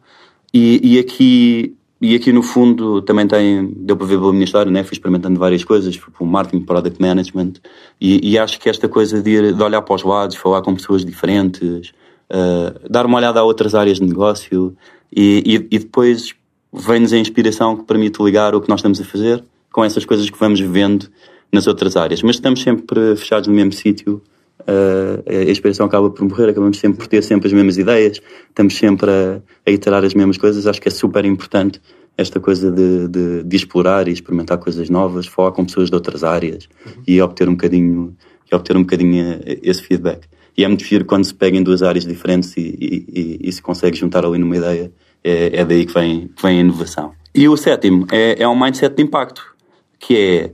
e, 0.54 0.80
e 0.96 1.00
aqui 1.00 1.76
e 2.02 2.16
aqui 2.16 2.34
no 2.34 2.42
fundo 2.42 3.00
também 3.04 3.28
tem, 3.28 3.72
deu 3.78 3.96
para 3.96 4.08
ver 4.08 4.18
pela 4.18 4.32
minha 4.32 4.44
história, 4.44 4.72
né? 4.72 4.84
fui 4.84 4.94
experimentando 4.94 5.40
várias 5.40 5.64
coisas, 5.64 5.96
fui 5.96 6.12
para 6.12 6.24
o 6.24 6.28
marketing, 6.28 6.66
product 6.66 7.00
management, 7.00 7.54
e, 8.00 8.32
e, 8.32 8.40
acho 8.40 8.60
que 8.60 8.68
esta 8.68 8.90
coisa 8.90 9.22
de, 9.22 9.30
ir, 9.30 9.54
de 9.54 9.64
olhar 9.64 9.84
para 9.84 9.94
os 9.94 10.04
lados, 10.04 10.36
falar 10.36 10.64
com 10.64 10.74
pessoas 10.74 11.06
diferentes, 11.06 11.94
uh, 12.32 12.90
dar 12.90 13.06
uma 13.06 13.20
olhada 13.20 13.40
a 13.40 13.44
outras 13.44 13.76
áreas 13.76 14.00
de 14.00 14.06
negócio, 14.06 14.76
e, 15.16 15.44
e, 15.46 15.76
e 15.76 15.80
depois 15.80 16.34
vem-nos 16.74 17.14
a 17.14 17.18
inspiração 17.18 17.78
que 17.78 17.84
permite 17.84 18.22
ligar 18.24 18.56
o 18.56 18.62
que 18.62 18.70
nós 18.70 18.80
estamos 18.80 19.00
a 19.00 19.04
fazer 19.04 19.44
com 19.72 19.86
essas 19.86 20.04
coisas 20.04 20.28
que 20.28 20.40
vamos 20.40 20.60
vendo 20.60 21.08
nas 21.52 21.68
outras 21.68 21.96
áreas. 21.96 22.24
Mas 22.24 22.38
estamos 22.38 22.62
sempre 22.62 23.16
fechados 23.16 23.48
no 23.48 23.54
mesmo 23.54 23.74
sítio, 23.74 24.22
uh, 24.67 25.47
a 25.47 25.52
inspiração 25.52 25.86
acaba 25.86 26.10
por 26.10 26.28
morrer, 26.28 26.50
acabamos 26.50 26.78
sempre 26.78 26.97
por 26.97 27.08
ter 27.08 27.24
sempre 27.24 27.47
as 27.47 27.54
mesmas 27.54 27.78
ideias, 27.78 28.21
estamos 28.50 28.78
sempre 28.78 29.10
a, 29.10 29.41
a 29.65 29.71
iterar 29.71 30.04
as 30.04 30.13
mesmas 30.13 30.38
coisas. 30.38 30.67
Acho 30.67 30.82
que 30.82 30.88
é 30.88 30.91
super 30.91 31.26
importante 31.26 31.82
esta 32.17 32.39
coisa 32.39 32.71
de, 32.71 33.08
de, 33.08 33.43
de, 33.43 33.56
explorar 33.56 34.08
e 34.08 34.12
experimentar 34.12 34.58
coisas 34.58 34.89
novas, 34.89 35.26
falar 35.28 35.52
com 35.52 35.65
pessoas 35.65 35.89
de 35.89 35.95
outras 35.95 36.24
áreas 36.24 36.67
uhum. 36.86 37.04
e 37.08 37.21
obter 37.21 37.47
um 37.47 37.54
bocadinho 37.54 38.15
e 38.52 38.56
obter 38.56 38.76
um 38.76 38.82
bocadinho 38.82 39.39
esse 39.45 39.82
feedback. 39.82 40.28
E 40.58 40.63
é 40.63 40.67
muito 40.67 40.84
giro 40.84 41.06
quando 41.06 41.24
se 41.24 41.34
pega 41.34 41.58
em 41.58 41.63
duas 41.63 41.82
áreas 41.82 42.06
diferentes 42.06 42.56
e, 42.58 42.62
e, 42.62 43.39
e, 43.43 43.50
e 43.50 43.52
se 43.52 43.62
consegue 43.62 43.97
juntar 43.97 44.26
ali 44.26 44.38
numa 44.38 44.58
ideia 44.58 44.91
é, 45.24 45.62
é 45.62 45.65
daí 45.65 45.86
que 45.86 45.93
vem, 45.93 46.30
vem 46.41 46.58
a 46.58 46.62
inovação. 46.62 47.13
E 47.34 47.47
o 47.47 47.56
sétimo 47.56 48.06
é, 48.12 48.41
é 48.43 48.47
um 48.47 48.60
mindset 48.60 48.95
de 48.95 49.04
impacto, 49.04 49.56
que 49.97 50.17
é 50.17 50.52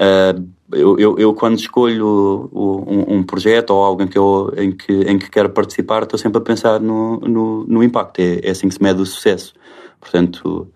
uh, 0.00 0.48
eu, 0.72 0.98
eu, 0.98 1.18
eu, 1.18 1.34
quando 1.34 1.58
escolho 1.58 2.50
um, 2.52 3.16
um, 3.16 3.22
projeto 3.22 3.70
ou 3.70 3.82
algo 3.82 4.02
em 4.02 4.06
que, 4.06 4.18
eu, 4.18 4.52
em 4.56 4.72
que, 4.72 4.92
em 4.92 5.18
que 5.18 5.30
quero 5.30 5.50
participar, 5.50 6.02
estou 6.02 6.18
sempre 6.18 6.38
a 6.38 6.42
pensar 6.42 6.78
no, 6.78 7.18
no, 7.20 7.64
no 7.64 7.82
impacto. 7.82 8.20
É, 8.20 8.40
é, 8.42 8.50
assim 8.50 8.68
que 8.68 8.74
se 8.74 8.82
mede 8.82 9.00
o 9.00 9.06
sucesso. 9.06 9.54
Portanto, 9.98 10.68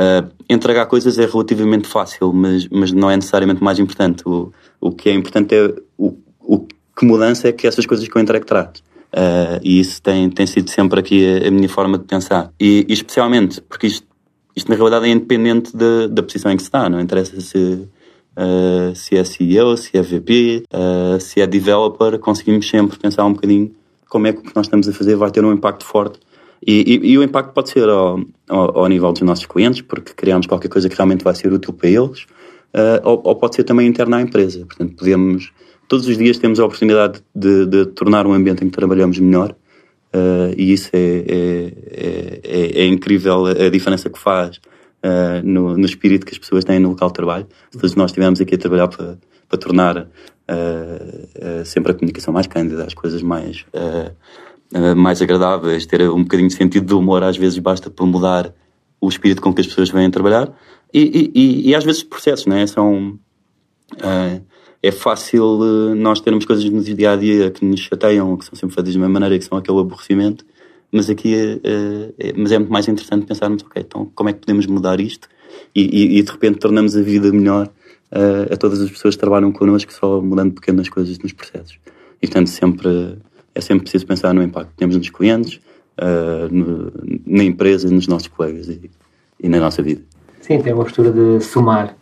uh, 0.00 0.30
entregar 0.48 0.86
coisas 0.86 1.18
é 1.18 1.26
relativamente 1.26 1.88
fácil, 1.88 2.32
mas, 2.32 2.68
mas 2.68 2.92
não 2.92 3.10
é 3.10 3.16
necessariamente 3.16 3.62
mais 3.62 3.78
importante. 3.78 4.22
O, 4.26 4.52
o 4.80 4.92
que 4.92 5.08
é 5.08 5.14
importante 5.14 5.54
é 5.54 5.74
o, 5.96 6.16
o 6.40 6.66
que 6.98 7.06
mudança 7.06 7.48
é 7.48 7.52
que 7.52 7.66
essas 7.66 7.86
coisas 7.86 8.06
que 8.06 8.16
eu 8.16 8.20
entrego 8.20 8.44
traz. 8.44 8.82
Uh, 9.08 9.56
e 9.62 9.80
isso 9.80 10.02
tem, 10.02 10.28
tem 10.28 10.46
sido 10.46 10.68
sempre 10.68 11.00
aqui 11.00 11.24
a, 11.26 11.48
a 11.48 11.50
minha 11.50 11.68
forma 11.68 11.96
de 11.96 12.04
pensar. 12.04 12.52
E, 12.60 12.84
e, 12.88 12.92
especialmente 12.92 13.62
porque 13.62 13.86
isto, 13.86 14.06
isto 14.54 14.68
na 14.68 14.76
realidade 14.76 15.06
é 15.06 15.08
independente 15.08 15.74
de, 15.74 16.08
da 16.08 16.22
posição 16.22 16.52
em 16.52 16.56
que 16.56 16.62
se 16.62 16.68
está, 16.68 16.90
não 16.90 17.00
interessa 17.00 17.40
se, 17.40 17.88
uh, 18.38 18.94
se 18.94 19.16
é 19.16 19.24
CEO, 19.24 19.76
se 19.76 19.96
é 19.96 20.02
VP, 20.02 20.62
uh, 20.72 21.16
ah, 21.16 21.20
se 21.20 21.40
é 21.40 21.46
developer, 21.46 22.18
conseguimos 22.18 22.68
sempre 22.68 22.98
pensar 22.98 23.24
um 23.24 23.32
bocadinho 23.32 23.70
como 24.08 24.26
é 24.26 24.32
que 24.32 24.38
o 24.38 24.42
que 24.42 24.56
nós 24.56 24.66
estamos 24.66 24.88
a 24.88 24.92
fazer 24.92 25.16
vai 25.16 25.30
ter 25.30 25.44
um 25.44 25.52
impacto 25.52 25.84
forte. 25.84 26.18
E, 26.66 27.00
e, 27.04 27.12
e 27.12 27.18
o 27.18 27.22
impacto 27.22 27.52
pode 27.52 27.70
ser 27.70 27.88
ao, 27.88 28.20
ao, 28.48 28.78
ao, 28.78 28.86
nível 28.88 29.12
dos 29.12 29.22
nossos 29.22 29.46
clientes, 29.46 29.82
porque 29.82 30.12
criamos 30.14 30.46
qualquer 30.46 30.68
coisa 30.68 30.88
que 30.88 30.96
realmente 30.96 31.22
vai 31.22 31.34
ser 31.34 31.52
útil 31.52 31.72
para 31.72 31.88
eles, 31.88 32.26
ou, 33.04 33.20
ou 33.24 33.36
pode 33.36 33.54
ser 33.54 33.64
também 33.64 33.86
interno 33.86 34.16
à 34.16 34.22
empresa. 34.22 34.64
Portanto, 34.66 34.94
podemos 34.96 35.52
todos 35.88 36.06
os 36.06 36.18
dias 36.18 36.38
temos 36.38 36.60
a 36.60 36.64
oportunidade 36.64 37.20
de, 37.34 37.66
de 37.66 37.86
tornar 37.86 38.26
um 38.26 38.32
ambiente 38.32 38.62
em 38.62 38.68
que 38.68 38.76
trabalhamos 38.76 39.18
melhor 39.18 39.54
uh, 40.14 40.54
e 40.56 40.72
isso 40.72 40.90
é, 40.92 41.24
é, 41.26 41.72
é, 42.42 42.82
é, 42.82 42.86
incrível 42.86 43.46
a 43.46 43.68
diferença 43.70 44.10
que 44.10 44.18
faz 44.18 44.60
uh, 45.04 45.46
no, 45.46 45.76
no, 45.76 45.84
espírito 45.84 46.26
que 46.26 46.32
as 46.32 46.38
pessoas 46.38 46.64
têm 46.64 46.78
no 46.78 46.90
local 46.90 47.08
de 47.08 47.14
trabalho. 47.14 47.46
Todos 47.72 47.94
nós 47.94 48.10
estivermos 48.10 48.40
aqui 48.40 48.54
a 48.54 48.58
trabalhar 48.58 48.88
para, 48.88 49.18
para 49.48 49.58
tornar 49.58 49.96
uh, 49.98 51.64
sempre 51.64 51.92
a 51.92 51.94
comunicação 51.94 52.32
mais 52.32 52.46
cândida, 52.46 52.84
as 52.84 52.94
coisas 52.94 53.22
mais, 53.22 53.64
uh, 53.74 54.96
mais 54.96 55.22
agradáveis, 55.22 55.86
ter 55.86 56.02
um 56.08 56.22
bocadinho 56.22 56.48
de 56.48 56.54
sentido 56.54 56.86
de 56.86 56.94
humor, 56.94 57.22
às 57.22 57.36
vezes 57.36 57.58
basta 57.58 57.90
para 57.90 58.06
mudar 58.06 58.54
o 59.00 59.08
espírito 59.08 59.40
com 59.40 59.52
que 59.54 59.60
as 59.60 59.66
pessoas 59.66 59.90
vêm 59.90 60.10
trabalhar. 60.10 60.52
E, 60.92 61.30
e, 61.34 61.70
e, 61.70 61.74
às 61.74 61.84
vezes 61.84 62.02
processos, 62.02 62.46
não 62.46 62.56
é? 62.56 62.66
São. 62.66 63.18
Uh, 63.94 64.42
é 64.80 64.92
fácil 64.92 65.94
nós 65.96 66.20
termos 66.20 66.44
coisas 66.44 66.64
no 66.70 66.80
dia 66.80 67.10
a 67.10 67.16
dia 67.16 67.50
que 67.50 67.64
nos 67.64 67.80
chateiam, 67.80 68.36
que 68.36 68.44
são 68.44 68.54
sempre 68.54 68.76
feitas 68.76 68.94
da 68.94 69.00
mesma 69.00 69.12
maneira, 69.12 69.36
que 69.36 69.44
são 69.44 69.58
aquele 69.58 69.80
aborrecimento, 69.80 70.44
mas 70.92 71.10
aqui 71.10 71.34
é, 71.34 71.60
é, 72.18 72.32
mas 72.36 72.52
é 72.52 72.58
muito 72.58 72.72
mais 72.72 72.88
interessante 72.88 73.26
pensarmos, 73.26 73.62
ok, 73.62 73.82
então 73.86 74.10
como 74.14 74.30
é 74.30 74.32
que 74.32 74.40
podemos 74.40 74.66
mudar 74.66 75.00
isto? 75.00 75.28
E, 75.74 75.82
e, 75.82 76.18
e 76.18 76.22
de 76.22 76.30
repente 76.30 76.58
tornamos 76.58 76.96
a 76.96 77.02
vida 77.02 77.30
melhor 77.30 77.68
uh, 78.12 78.52
a 78.52 78.56
todas 78.56 78.80
as 78.80 78.90
pessoas 78.90 79.14
que 79.14 79.20
trabalham 79.20 79.52
connosco 79.52 79.92
só 79.92 80.20
mudando 80.20 80.54
pequenas 80.54 80.88
coisas 80.88 81.18
nos 81.18 81.32
processos. 81.32 81.78
E 82.22 82.26
portanto 82.26 82.48
sempre, 82.48 83.18
é 83.54 83.60
sempre 83.60 83.82
preciso 83.82 84.06
pensar 84.06 84.32
no 84.34 84.42
impacto 84.42 84.70
que 84.70 84.76
temos 84.76 84.96
nos 84.96 85.10
clientes, 85.10 85.60
uh, 85.98 86.52
no, 86.52 86.92
na 87.26 87.44
empresa, 87.44 87.90
nos 87.90 88.06
nossos 88.06 88.28
colegas 88.28 88.68
e, 88.68 88.90
e, 89.40 89.48
na 89.48 89.60
nossa 89.60 89.82
vida. 89.82 90.02
Sim, 90.40 90.60
tem 90.62 90.72
uma 90.72 90.84
postura 90.84 91.12
de 91.12 91.44
somar 91.44 91.96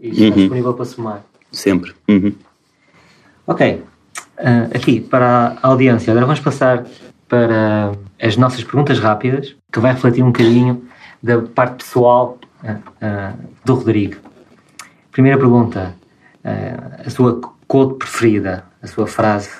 e 0.00 0.08
estar 0.08 0.24
uhum. 0.24 0.30
disponível 0.32 0.74
para 0.74 0.84
somar. 0.84 1.24
Sempre. 1.52 1.92
Uhum. 2.08 2.32
Ok. 3.46 3.82
Uh, 4.38 4.74
aqui, 4.74 5.00
para 5.00 5.58
a 5.62 5.68
audiência, 5.68 6.10
agora 6.10 6.26
vamos 6.26 6.40
passar 6.40 6.86
para 7.28 7.92
as 8.22 8.36
nossas 8.36 8.62
perguntas 8.62 9.00
rápidas, 9.00 9.56
que 9.72 9.80
vai 9.80 9.92
refletir 9.92 10.22
um 10.22 10.28
bocadinho 10.28 10.84
da 11.20 11.42
parte 11.42 11.84
pessoal 11.84 12.38
uh, 12.62 13.38
do 13.64 13.74
Rodrigo. 13.74 14.16
Primeira 15.10 15.36
pergunta: 15.36 15.94
a 17.04 17.10
sua 17.10 17.40
quote 17.66 17.98
preferida, 17.98 18.64
a 18.80 18.86
sua 18.86 19.06
frase 19.06 19.50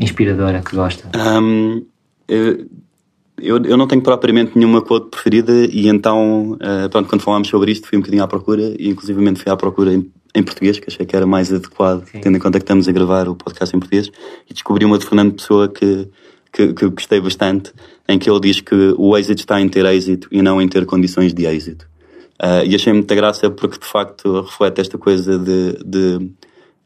inspiradora 0.00 0.60
que 0.60 0.74
gosta? 0.76 1.08
Um, 1.16 1.86
eu, 2.28 3.62
eu, 3.64 3.76
não 3.76 3.86
tenho 3.86 4.02
propriamente 4.02 4.52
nenhuma 4.56 4.82
quote 4.82 5.10
preferida 5.10 5.52
e 5.52 5.88
então, 5.88 6.58
pronto, 6.90 7.08
quando 7.08 7.22
falámos 7.22 7.48
sobre 7.48 7.72
isto, 7.72 7.88
fui 7.88 7.96
um 7.96 8.00
bocadinho 8.00 8.22
à 8.22 8.28
procura 8.28 8.74
e 8.78 8.88
inclusivamente 8.88 9.40
fui 9.42 9.50
à 9.50 9.56
procura 9.56 9.94
em, 9.94 10.10
em 10.34 10.42
português, 10.42 10.78
que 10.78 10.86
achei 10.88 11.06
que 11.06 11.16
era 11.16 11.26
mais 11.26 11.52
adequado, 11.52 12.04
Sim. 12.06 12.20
tendo 12.20 12.36
em 12.36 12.40
conta 12.40 12.58
que 12.58 12.64
estamos 12.64 12.88
a 12.88 12.92
gravar 12.92 13.28
o 13.28 13.34
podcast 13.34 13.74
em 13.74 13.78
português, 13.78 14.10
e 14.48 14.52
descobri 14.52 14.84
uma 14.84 14.98
de 14.98 15.06
Fernando 15.06 15.34
Pessoa 15.34 15.68
que 15.68 16.08
que, 16.52 16.72
que 16.72 16.88
gostei 16.88 17.20
bastante, 17.20 17.72
em 18.08 18.18
que 18.18 18.28
ele 18.28 18.40
diz 18.40 18.60
que 18.60 18.94
o 18.96 19.16
êxito 19.16 19.40
está 19.40 19.60
em 19.60 19.68
ter 19.68 19.84
êxito 19.84 20.28
e 20.30 20.42
não 20.42 20.60
em 20.60 20.68
ter 20.68 20.86
condições 20.86 21.32
de 21.34 21.46
êxito. 21.46 21.86
Uh, 22.40 22.64
e 22.64 22.74
achei 22.74 22.92
muita 22.92 23.14
graça 23.14 23.50
porque 23.50 23.78
de 23.78 23.86
facto 23.86 24.42
reflete 24.42 24.80
esta 24.80 24.96
coisa 24.96 25.36
de, 25.36 25.72
de 25.84 26.30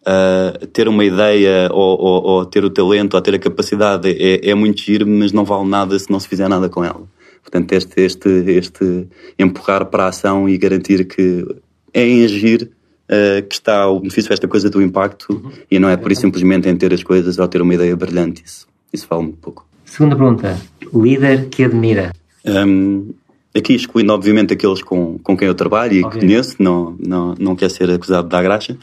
uh, 0.01 0.67
ter 0.69 0.89
uma 0.89 1.05
ideia 1.05 1.69
ou, 1.71 2.01
ou, 2.01 2.23
ou, 2.23 2.47
ter 2.47 2.65
o 2.65 2.71
talento 2.71 3.15
ou 3.15 3.21
ter 3.21 3.35
a 3.35 3.39
capacidade 3.39 4.09
é, 4.09 4.51
é 4.51 4.55
muito 4.55 4.81
giro, 4.81 5.07
mas 5.07 5.31
não 5.31 5.45
vale 5.45 5.69
nada 5.69 5.99
se 5.99 6.11
não 6.11 6.19
se 6.19 6.27
fizer 6.27 6.49
nada 6.49 6.69
com 6.71 6.83
ela. 6.83 7.03
Portanto, 7.43 7.73
este, 7.73 8.01
este, 8.01 8.29
este 8.29 9.09
empurrar 9.39 9.85
para 9.87 10.05
a 10.05 10.09
ação 10.09 10.49
e 10.49 10.57
garantir 10.57 11.05
que 11.05 11.45
é 11.93 12.07
em 12.07 12.25
agir 12.25 12.71
uh, 13.11 13.47
que 13.47 13.55
está 13.55 13.89
o 13.91 14.01
benefício 14.01 14.31
desta 14.31 14.49
coisa 14.49 14.71
do 14.71 14.81
impacto 14.81 15.35
uhum. 15.35 15.53
e 15.71 15.79
não 15.79 15.91
é 15.91 15.99
por 15.99 16.11
isso 16.11 16.23
simplesmente 16.23 16.67
em 16.67 16.77
ter 16.77 16.95
as 16.95 17.03
coisas 17.03 17.39
ou 17.39 17.47
ter 17.47 17.61
uma 17.61 17.75
ideia 17.75 17.95
brilhante. 17.95 18.43
Isso 18.43 18.72
isso 18.93 19.07
fala 19.07 19.23
muito 19.23 19.39
pouco. 19.39 19.67
Segunda 19.85 20.17
pergunta. 20.17 20.59
Líder 20.93 21.49
que 21.49 21.65
admira? 21.65 22.13
Um, 22.45 23.13
aqui 23.55 23.75
excluindo, 23.75 24.13
obviamente, 24.13 24.53
aqueles 24.53 24.83
com, 24.83 25.19
com 25.19 25.37
quem 25.37 25.49
eu 25.49 25.55
trabalho 25.55 25.95
e 25.95 26.11
que 26.11 26.21
conheço, 26.21 26.57
não, 26.59 26.97
não, 26.99 27.35
não 27.39 27.57
quer 27.57 27.71
ser 27.71 27.91
acusado 27.91 28.25
de 28.25 28.31
dar 28.31 28.43
graxa, 28.43 28.77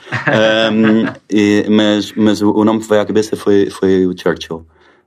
um, 0.71 1.05
e, 1.29 1.65
mas, 1.69 2.13
mas 2.13 2.41
o, 2.41 2.51
o, 2.51 2.63
nome 2.63 2.79
que 2.79 2.87
veio 2.87 3.01
à 3.01 3.05
cabeça 3.05 3.35
foi, 3.35 3.69
foi 3.69 4.05
o 4.05 4.15
Churchill. 4.17 4.65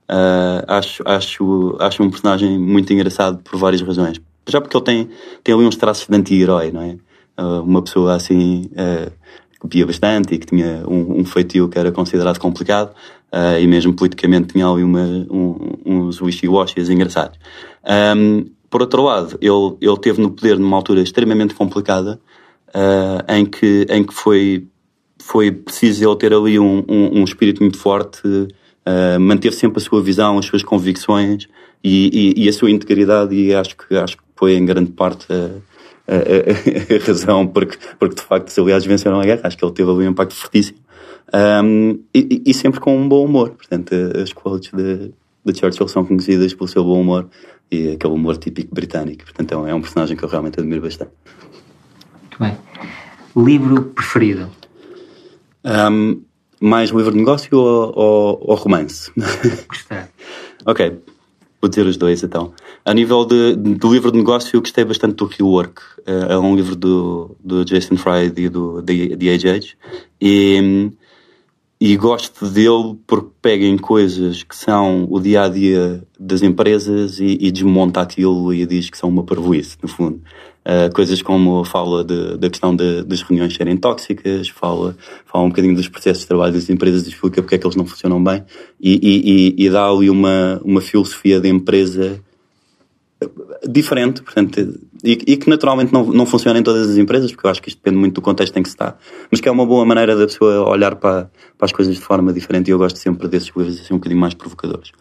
Uh, 0.09 0.63
acho, 0.67 1.01
acho, 1.05 1.77
acho 1.79 2.03
um 2.03 2.09
personagem 2.09 2.59
muito 2.59 2.91
engraçado 2.91 3.39
por 3.43 3.57
várias 3.57 3.81
razões. 3.81 4.19
Já 4.47 4.59
porque 4.59 4.75
ele 4.75 4.83
tem, 4.83 5.09
tem 5.43 5.55
ali 5.55 5.63
uns 5.65 5.77
traços 5.77 6.05
de 6.07 6.15
anti-herói, 6.15 6.71
não 6.71 6.81
é? 6.81 6.97
Uh, 7.41 7.63
uma 7.63 7.81
pessoa 7.81 8.15
assim 8.15 8.69
uh, 8.73 9.09
que 9.51 9.59
copia 9.59 9.85
bastante 9.85 10.35
e 10.35 10.37
que 10.37 10.45
tinha 10.45 10.83
um, 10.85 11.21
um 11.21 11.25
feitio 11.25 11.69
que 11.69 11.79
era 11.79 11.91
considerado 11.91 12.37
complicado, 12.37 12.93
uh, 13.33 13.59
e 13.59 13.65
mesmo 13.65 13.93
politicamente 13.93 14.53
tinha 14.53 14.67
ali 14.67 14.83
uma, 14.83 15.03
um, 15.29 15.57
uns 15.83 16.21
wishy-washies 16.21 16.89
engraçados. 16.89 17.39
Um, 18.15 18.45
por 18.69 18.81
outro 18.81 19.03
lado, 19.03 19.37
ele, 19.41 19.77
ele 19.81 19.97
teve 19.97 20.21
no 20.21 20.31
poder 20.31 20.59
numa 20.59 20.77
altura 20.77 21.01
extremamente 21.01 21.55
complicada, 21.55 22.19
uh, 22.69 23.33
em, 23.33 23.45
que, 23.45 23.87
em 23.89 24.03
que 24.03 24.13
foi, 24.13 24.67
foi 25.19 25.51
preciso 25.51 26.07
ele 26.07 26.15
ter 26.17 26.33
ali 26.33 26.59
um, 26.59 26.83
um, 26.87 27.19
um 27.19 27.23
espírito 27.23 27.61
muito 27.61 27.77
forte, 27.77 28.21
uh, 28.27 29.19
manter 29.19 29.53
sempre 29.53 29.79
a 29.79 29.81
sua 29.81 30.01
visão, 30.01 30.37
as 30.37 30.45
suas 30.45 30.63
convicções 30.63 31.47
e, 31.83 32.33
e, 32.37 32.45
e, 32.45 32.49
a 32.49 32.53
sua 32.53 32.71
integridade, 32.71 33.35
e 33.35 33.53
acho 33.53 33.75
que, 33.75 33.95
acho 33.95 34.17
que 34.17 34.23
foi 34.35 34.55
em 34.55 34.65
grande 34.65 34.91
parte 34.91 35.27
a, 35.31 35.49
a, 36.07 36.95
a, 36.95 37.05
razão 37.05 37.45
porque, 37.45 37.77
porque 37.99 38.15
de 38.15 38.21
facto, 38.21 38.49
se 38.49 38.59
aliás 38.59 38.85
venceram 38.85 39.19
a 39.19 39.23
guerra, 39.23 39.41
acho 39.43 39.57
que 39.57 39.65
ele 39.65 39.73
teve 39.73 39.91
ali 39.91 40.07
um 40.07 40.11
impacto 40.11 40.33
fortíssimo. 40.33 40.79
Um, 41.31 41.99
e, 42.13 42.43
e, 42.45 42.53
sempre 42.53 42.79
com 42.79 42.97
um 42.97 43.07
bom 43.07 43.25
humor. 43.25 43.51
Portanto, 43.51 43.93
as 44.21 44.33
quotes 44.33 44.71
de, 44.71 45.11
de 45.45 45.59
Churchill 45.59 45.87
são 45.87 46.05
conhecidas 46.05 46.53
pelo 46.53 46.67
seu 46.67 46.83
bom 46.83 47.01
humor 47.01 47.27
e 47.71 47.91
aquele 47.91 48.13
humor 48.13 48.37
típico 48.37 48.73
britânico. 48.73 49.23
Portanto, 49.23 49.53
é 49.53 49.57
um, 49.57 49.67
é 49.67 49.81
personagem 49.81 50.15
que 50.15 50.23
eu 50.23 50.29
realmente 50.29 50.59
admiro 50.59 50.81
bastante. 50.81 51.11
Muito 52.21 52.39
bem. 52.39 52.57
Livro 53.35 53.83
preferido? 53.83 54.49
Um, 55.65 56.21
mais 56.61 56.91
livro 56.91 57.11
de 57.11 57.17
negócio 57.17 57.57
ou, 57.57 57.93
ou, 57.95 58.39
ou 58.41 58.55
romance? 58.55 59.11
Gostei. 59.67 60.03
ok, 60.65 60.99
vou 61.61 61.69
dizer 61.69 61.85
os 61.85 61.97
dois 61.97 62.23
então. 62.23 62.53
A 62.85 62.93
nível 62.93 63.25
de, 63.25 63.55
do 63.55 63.91
livro 63.91 64.11
de 64.11 64.17
negócio, 64.17 64.55
eu 64.55 64.61
gostei 64.61 64.83
bastante 64.83 65.15
do 65.15 65.25
Rework. 65.25 65.81
É, 66.05 66.33
é 66.33 66.37
um 66.37 66.55
livro 66.55 66.75
do, 66.75 67.35
do 67.43 67.65
Jason 67.65 67.95
Fried 67.95 68.39
e 68.39 68.49
do 68.49 68.83
The, 68.83 68.93
Age 69.33 69.77
E 70.21 70.91
e 71.85 71.97
gosto 71.97 72.47
dele 72.49 72.95
porque 73.05 73.27
pega 73.41 73.65
em 73.65 73.77
coisas 73.77 74.41
que 74.41 74.55
são 74.55 75.05
o 75.11 75.19
dia 75.19 75.43
a 75.43 75.49
dia 75.49 76.01
das 76.17 76.41
empresas 76.41 77.19
e, 77.19 77.37
e 77.41 77.51
desmonta 77.51 77.99
aquilo 77.99 78.53
e 78.53 78.65
diz 78.65 78.89
que 78.89 78.97
são 78.97 79.09
uma 79.09 79.21
parvoíce, 79.21 79.75
no 79.81 79.89
fundo. 79.89 80.21
Uh, 80.65 80.89
coisas 80.95 81.21
como 81.21 81.61
fala 81.65 82.05
de, 82.05 82.37
da 82.37 82.49
questão 82.49 82.73
de, 82.73 83.03
das 83.03 83.21
reuniões 83.21 83.53
serem 83.53 83.75
tóxicas, 83.75 84.47
fala, 84.47 84.95
fala 85.25 85.43
um 85.43 85.49
bocadinho 85.49 85.75
dos 85.75 85.89
processos 85.89 86.21
de 86.21 86.27
trabalho 86.29 86.53
das 86.53 86.69
empresas, 86.69 87.05
explica 87.05 87.41
porque 87.41 87.55
é 87.55 87.57
que 87.57 87.67
eles 87.67 87.75
não 87.75 87.85
funcionam 87.85 88.23
bem 88.23 88.45
e, 88.79 89.53
e, 89.57 89.65
e 89.65 89.69
dá 89.69 89.85
ali 89.85 90.09
uma, 90.09 90.61
uma 90.63 90.79
filosofia 90.79 91.41
de 91.41 91.49
empresa 91.49 92.17
diferente, 93.67 94.21
portanto, 94.21 94.79
e, 95.03 95.11
e, 95.11 95.37
que 95.37 95.49
naturalmente 95.49 95.91
não, 95.91 96.05
não 96.05 96.25
funciona 96.25 96.59
em 96.59 96.63
todas 96.63 96.89
as 96.89 96.97
empresas, 96.97 97.31
porque 97.31 97.45
eu 97.45 97.51
acho 97.51 97.61
que 97.61 97.69
isto 97.69 97.77
depende 97.77 97.97
muito 97.97 98.15
do 98.15 98.21
contexto 98.21 98.57
em 98.57 98.63
que 98.63 98.69
se 98.69 98.75
está, 98.75 98.95
mas 99.31 99.41
que 99.41 99.49
é 99.49 99.51
uma 99.51 99.65
boa 99.65 99.85
maneira 99.85 100.15
da 100.15 100.25
pessoa 100.25 100.69
olhar 100.69 100.95
para, 100.95 101.29
para 101.57 101.65
as 101.65 101.71
coisas 101.71 101.95
de 101.95 102.01
forma 102.01 102.31
diferente 102.31 102.69
e 102.69 102.71
eu 102.71 102.77
gosto 102.77 102.97
sempre 102.97 103.27
desses 103.27 103.51
livros 103.55 103.79
assim 103.79 103.93
um 103.93 103.97
bocadinho 103.97 104.21
mais 104.21 104.33
provocadores. 104.33 104.91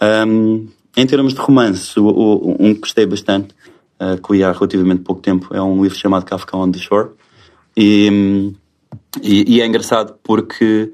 Um, 0.00 0.68
em 0.96 1.06
termos 1.06 1.34
de 1.34 1.40
romance, 1.40 1.98
o, 1.98 2.06
o, 2.06 2.56
um 2.58 2.74
que 2.74 2.80
gostei 2.80 3.06
bastante, 3.06 3.54
uh, 4.00 4.20
que 4.20 4.32
li 4.32 4.42
há 4.42 4.52
relativamente 4.52 5.02
pouco 5.02 5.20
tempo, 5.20 5.54
é 5.54 5.62
um 5.62 5.82
livro 5.82 5.98
chamado 5.98 6.24
Kafka 6.24 6.56
on 6.56 6.70
the 6.70 6.78
Shore, 6.78 7.10
e, 7.76 8.52
e, 9.22 9.56
e 9.56 9.60
é 9.60 9.66
engraçado 9.66 10.16
porque 10.22 10.90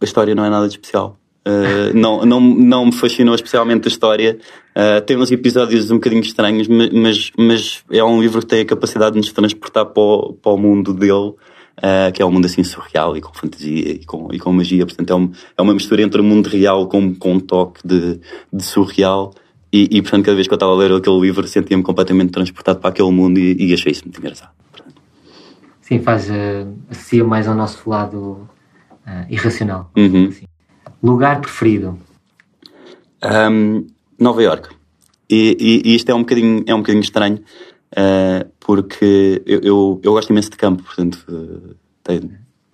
a 0.00 0.04
história 0.04 0.34
não 0.34 0.44
é 0.44 0.50
nada 0.50 0.68
de 0.68 0.74
especial. 0.74 1.18
Uh, 1.46 1.96
não, 1.96 2.26
não, 2.26 2.40
não 2.40 2.86
me 2.86 2.92
fascinou 2.92 3.34
especialmente 3.34 3.88
a 3.88 3.90
história. 3.90 4.38
Uh, 4.78 5.00
tem 5.04 5.16
uns 5.16 5.32
episódios 5.32 5.90
um 5.90 5.96
bocadinho 5.96 6.22
estranhos, 6.22 6.68
mas, 6.68 7.32
mas 7.36 7.84
é 7.90 8.04
um 8.04 8.22
livro 8.22 8.38
que 8.38 8.46
tem 8.46 8.60
a 8.60 8.64
capacidade 8.64 9.14
de 9.14 9.18
nos 9.18 9.32
transportar 9.32 9.86
para 9.86 10.00
o, 10.00 10.34
para 10.34 10.52
o 10.52 10.56
mundo 10.56 10.94
dele, 10.94 11.30
uh, 11.78 12.12
que 12.14 12.22
é 12.22 12.24
um 12.24 12.30
mundo 12.30 12.44
assim 12.44 12.62
surreal 12.62 13.16
e 13.16 13.20
com 13.20 13.34
fantasia 13.34 13.90
e 13.94 14.04
com, 14.04 14.28
e 14.32 14.38
com 14.38 14.52
magia. 14.52 14.86
Portanto, 14.86 15.10
é, 15.10 15.16
um, 15.16 15.32
é 15.56 15.62
uma 15.62 15.74
mistura 15.74 16.00
entre 16.00 16.20
o 16.20 16.24
mundo 16.24 16.48
real 16.48 16.86
com, 16.86 17.12
com 17.12 17.32
um 17.32 17.40
toque 17.40 17.80
de, 17.84 18.20
de 18.52 18.62
surreal. 18.62 19.34
E, 19.72 19.96
e, 19.98 20.00
portanto, 20.00 20.26
cada 20.26 20.36
vez 20.36 20.46
que 20.46 20.54
eu 20.54 20.56
estava 20.56 20.70
a 20.70 20.76
ler 20.76 20.92
aquele 20.92 21.20
livro, 21.22 21.44
sentia-me 21.48 21.82
completamente 21.82 22.30
transportado 22.30 22.78
para 22.78 22.90
aquele 22.90 23.10
mundo 23.10 23.38
e, 23.38 23.56
e 23.58 23.74
achei 23.74 23.90
isso 23.90 24.04
muito 24.04 24.20
engraçado. 24.20 24.52
Sim, 25.80 25.98
faz, 25.98 26.30
uh, 26.30 26.72
associa 26.88 27.24
mais 27.24 27.48
ao 27.48 27.54
nosso 27.56 27.90
lado 27.90 28.48
uh, 29.04 29.26
irracional. 29.28 29.90
Uhum. 29.96 30.28
Assim. 30.28 30.44
Lugar 31.02 31.40
preferido? 31.40 31.98
Um, 33.24 33.84
Nova 34.18 34.42
York. 34.42 34.68
E, 35.30 35.56
e, 35.60 35.90
e, 35.90 35.94
isto 35.94 36.10
é 36.10 36.14
um 36.14 36.20
bocadinho, 36.20 36.64
é 36.66 36.74
um 36.74 36.78
bocadinho 36.78 37.02
estranho, 37.02 37.40
uh, 37.92 38.48
porque 38.58 39.42
eu, 39.46 39.60
eu, 39.60 40.00
eu, 40.02 40.12
gosto 40.12 40.30
imenso 40.30 40.50
de 40.50 40.56
campo, 40.56 40.82
portanto, 40.82 41.24
uh, 41.28 41.74
tenho 42.02 42.30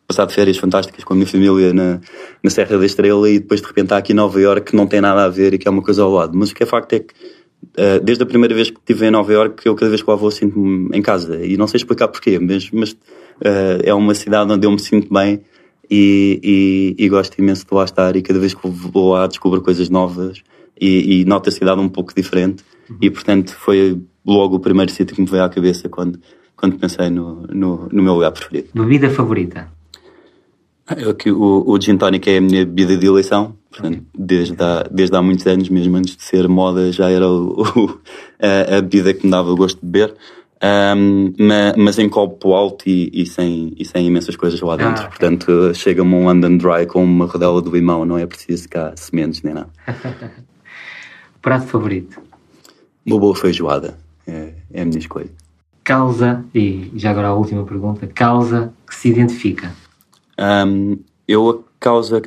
passado 0.07 0.30
férias 0.33 0.57
fantásticas 0.57 1.02
com 1.02 1.14
a 1.14 1.16
minha 1.16 1.26
família 1.26 1.72
na, 1.72 2.00
na 2.42 2.50
Serra 2.50 2.78
da 2.78 2.87
Estrela 2.87 3.28
e 3.28 3.40
depois 3.40 3.61
de 3.61 3.66
repente 3.66 3.92
há 3.92 3.96
aqui 3.96 4.14
Nova 4.14 4.40
York 4.40 4.70
que 4.70 4.76
não 4.76 4.87
tem 4.87 5.00
nada 5.00 5.24
a 5.24 5.28
ver 5.28 5.54
e 5.54 5.59
que 5.59 5.66
é 5.66 5.70
uma 5.70 5.83
coisa 5.83 6.02
ao 6.02 6.11
lado. 6.11 6.37
Mas 6.37 6.50
o 6.50 6.54
que 6.54 6.62
é 6.62 6.66
facto 6.66 6.92
é 6.92 7.00
que 7.00 7.14
uh, 7.14 8.00
desde 8.02 8.22
a 8.22 8.26
primeira 8.26 8.54
vez 8.54 8.70
que 8.70 8.78
estive 8.78 9.07
em 9.07 9.11
Nova 9.11 9.33
York, 9.33 9.66
eu 9.66 9.74
cada 9.74 9.88
vez 9.88 10.00
que 10.02 10.09
lá 10.09 10.14
vou 10.14 10.30
sinto-me 10.30 10.96
em 10.96 11.02
casa. 11.02 11.44
E 11.44 11.57
não 11.57 11.66
sei 11.66 11.78
explicar 11.78 12.09
porquê, 12.09 12.38
mas, 12.38 12.70
mas 12.70 12.96
é 13.83 13.92
uma 13.92 14.14
cidade 14.14 14.52
onde 14.52 14.64
eu 14.64 14.70
me 14.70 14.78
sinto 14.78 15.12
bem 15.12 15.40
e, 15.90 16.94
e, 16.98 17.04
e, 17.04 17.09
gosto 17.09 17.37
imenso 17.38 17.66
de 17.66 17.74
lá 17.74 17.85
estar 17.85 18.14
e 18.14 18.22
cada 18.22 18.38
vez 18.38 18.54
que 18.54 18.61
vou 18.68 19.12
lá 19.12 19.26
descubro 19.26 19.61
coisas 19.61 19.90
novas 19.90 20.40
e, 20.85 21.20
e 21.20 21.25
nota 21.25 21.49
a 21.49 21.53
cidade 21.53 21.81
um 21.81 21.88
pouco 21.88 22.14
diferente. 22.14 22.62
Uhum. 22.90 22.99
E, 23.01 23.11
portanto, 23.11 23.55
foi 23.55 24.01
logo 24.25 24.57
o 24.57 24.61
primeiro 24.61 24.92
sítio 24.92 25.14
que 25.14 25.23
me 25.23 25.29
veio 25.29 25.42
à 25.42 25.49
cabeça 25.49 25.88
quando, 25.88 26.18
quando 26.57 26.79
pensei 26.79 27.09
no, 27.11 27.47
no, 27.49 27.88
no 27.90 28.03
meu 28.03 28.14
lugar 28.14 28.33
preferido. 28.33 28.68
Bebida 28.75 29.09
favorita? 29.11 29.73
Eu, 30.99 31.14
que 31.14 31.31
o, 31.31 31.64
o 31.66 31.81
gin 31.81 31.97
tonic 31.97 32.29
é 32.29 32.37
a 32.37 32.40
minha 32.42 32.64
bebida 32.66 32.94
de 32.94 33.07
eleição, 33.07 33.57
portanto, 33.70 33.94
okay. 33.94 34.07
desde, 34.14 34.62
há, 34.62 34.87
desde 34.90 35.16
há 35.16 35.23
muitos 35.23 35.47
anos, 35.47 35.70
mesmo 35.70 35.97
antes 35.97 36.14
de 36.14 36.23
ser 36.23 36.47
moda, 36.47 36.92
já 36.92 37.09
era 37.09 37.27
o, 37.27 37.62
o, 37.62 38.01
a, 38.38 38.77
a, 38.77 38.81
bebida 38.83 39.14
que 39.14 39.25
me 39.25 39.31
dava 39.31 39.55
gosto 39.55 39.81
de 39.81 39.87
beber. 39.87 40.14
Um, 40.62 41.33
mas, 41.38 41.75
mas, 41.77 41.99
em 41.99 42.09
copo 42.09 42.55
alto 42.55 42.88
e, 42.88 43.11
e, 43.12 43.27
sem, 43.27 43.75
e 43.77 43.85
sem 43.85 44.07
imensas 44.07 44.37
coisas 44.37 44.61
lá 44.61 44.77
dentro. 44.77 45.03
Ah, 45.03 45.07
okay. 45.07 45.09
Portanto, 45.09 45.75
chega-me 45.75 46.14
um 46.14 46.27
London 46.27 46.57
Dry 46.57 46.87
com 46.87 47.03
uma 47.03 47.27
rodela 47.27 47.61
de 47.61 47.70
limão, 47.70 48.05
não 48.05 48.18
é 48.18 48.27
preciso 48.27 48.68
cá 48.68 48.92
sementes 48.94 49.42
nem 49.42 49.55
nada. 49.55 49.70
Prato 51.44 51.66
favorito? 51.66 52.22
Uma 53.04 53.18
boa 53.18 53.37
feijoada. 53.37 53.98
É, 54.26 54.54
é 54.72 54.80
a 54.80 54.85
minha 54.87 54.98
escolha. 54.98 55.28
Causa, 55.85 56.42
e 56.54 56.90
já 56.96 57.11
agora 57.11 57.28
a 57.28 57.35
última 57.35 57.62
pergunta, 57.64 58.07
causa 58.07 58.72
que 58.88 58.94
se 58.94 59.11
identifica? 59.11 59.70
Um, 60.38 60.96
eu, 61.28 61.50
a 61.50 61.78
causa 61.78 62.22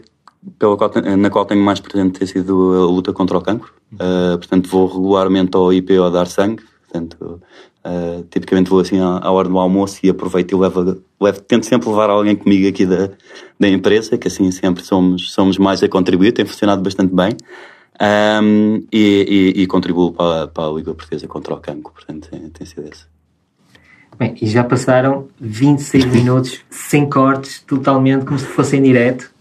pela 0.60 0.78
qual, 0.78 0.92
na 1.18 1.32
qual 1.32 1.46
tenho 1.46 1.64
mais 1.64 1.80
presente 1.80 2.20
tem 2.20 2.28
sido 2.28 2.76
a 2.76 2.86
luta 2.86 3.12
contra 3.12 3.36
o 3.36 3.42
cancro. 3.42 3.74
Uh, 3.94 4.38
portanto, 4.38 4.70
vou 4.70 4.86
regularmente 4.86 5.58
ao 5.58 5.74
IPO 5.74 6.04
a 6.04 6.10
dar 6.12 6.28
sangue. 6.28 6.64
Portanto, 6.84 7.42
Uh, 7.86 8.22
tipicamente 8.30 8.70
vou 8.70 8.82
assim 8.82 9.00
à, 9.00 9.20
à, 9.24 9.32
hora 9.32 9.48
do 9.48 9.58
almoço 9.58 10.00
e 10.04 10.10
aproveito 10.10 10.52
e 10.52 10.56
levo, 10.56 11.02
levo, 11.22 11.40
tento 11.40 11.66
sempre 11.66 11.88
levar 11.88 12.10
alguém 12.10 12.36
comigo 12.36 12.68
aqui 12.68 12.86
da, 12.86 13.12
da 13.58 13.70
empresa, 13.70 14.18
que 14.18 14.28
assim 14.28 14.52
sempre 14.52 14.84
somos, 14.84 15.32
somos 15.32 15.58
mais 15.58 15.82
a 15.82 15.88
contribuir, 15.88 16.34
tem 16.34 16.46
funcionado 16.46 16.82
bastante 16.82 17.16
bem. 17.16 17.38
Um, 18.00 18.86
e, 18.92 19.54
e, 19.58 19.62
e, 19.64 19.68
contribuo 19.68 20.12
para, 20.12 20.48
para 20.48 20.70
a 20.70 20.72
Liga 20.72 20.94
Portuguesa 20.94 21.28
contra 21.28 21.56
o 21.56 21.58
cancro, 21.58 21.92
portanto 21.94 22.30
tem, 22.30 22.50
tem 22.50 22.68
sido 22.68 22.88
esse. 22.88 23.06
Bem, 24.20 24.36
e 24.40 24.48
já 24.48 24.64
passaram 24.64 25.28
26 25.40 26.06
minutos 26.14 26.62
sem 26.70 27.10
cortes, 27.10 27.60
totalmente 27.62 28.26
como 28.26 28.38
se 28.38 28.46
fosse 28.46 28.78
em 28.78 28.84
direto, 28.84 29.32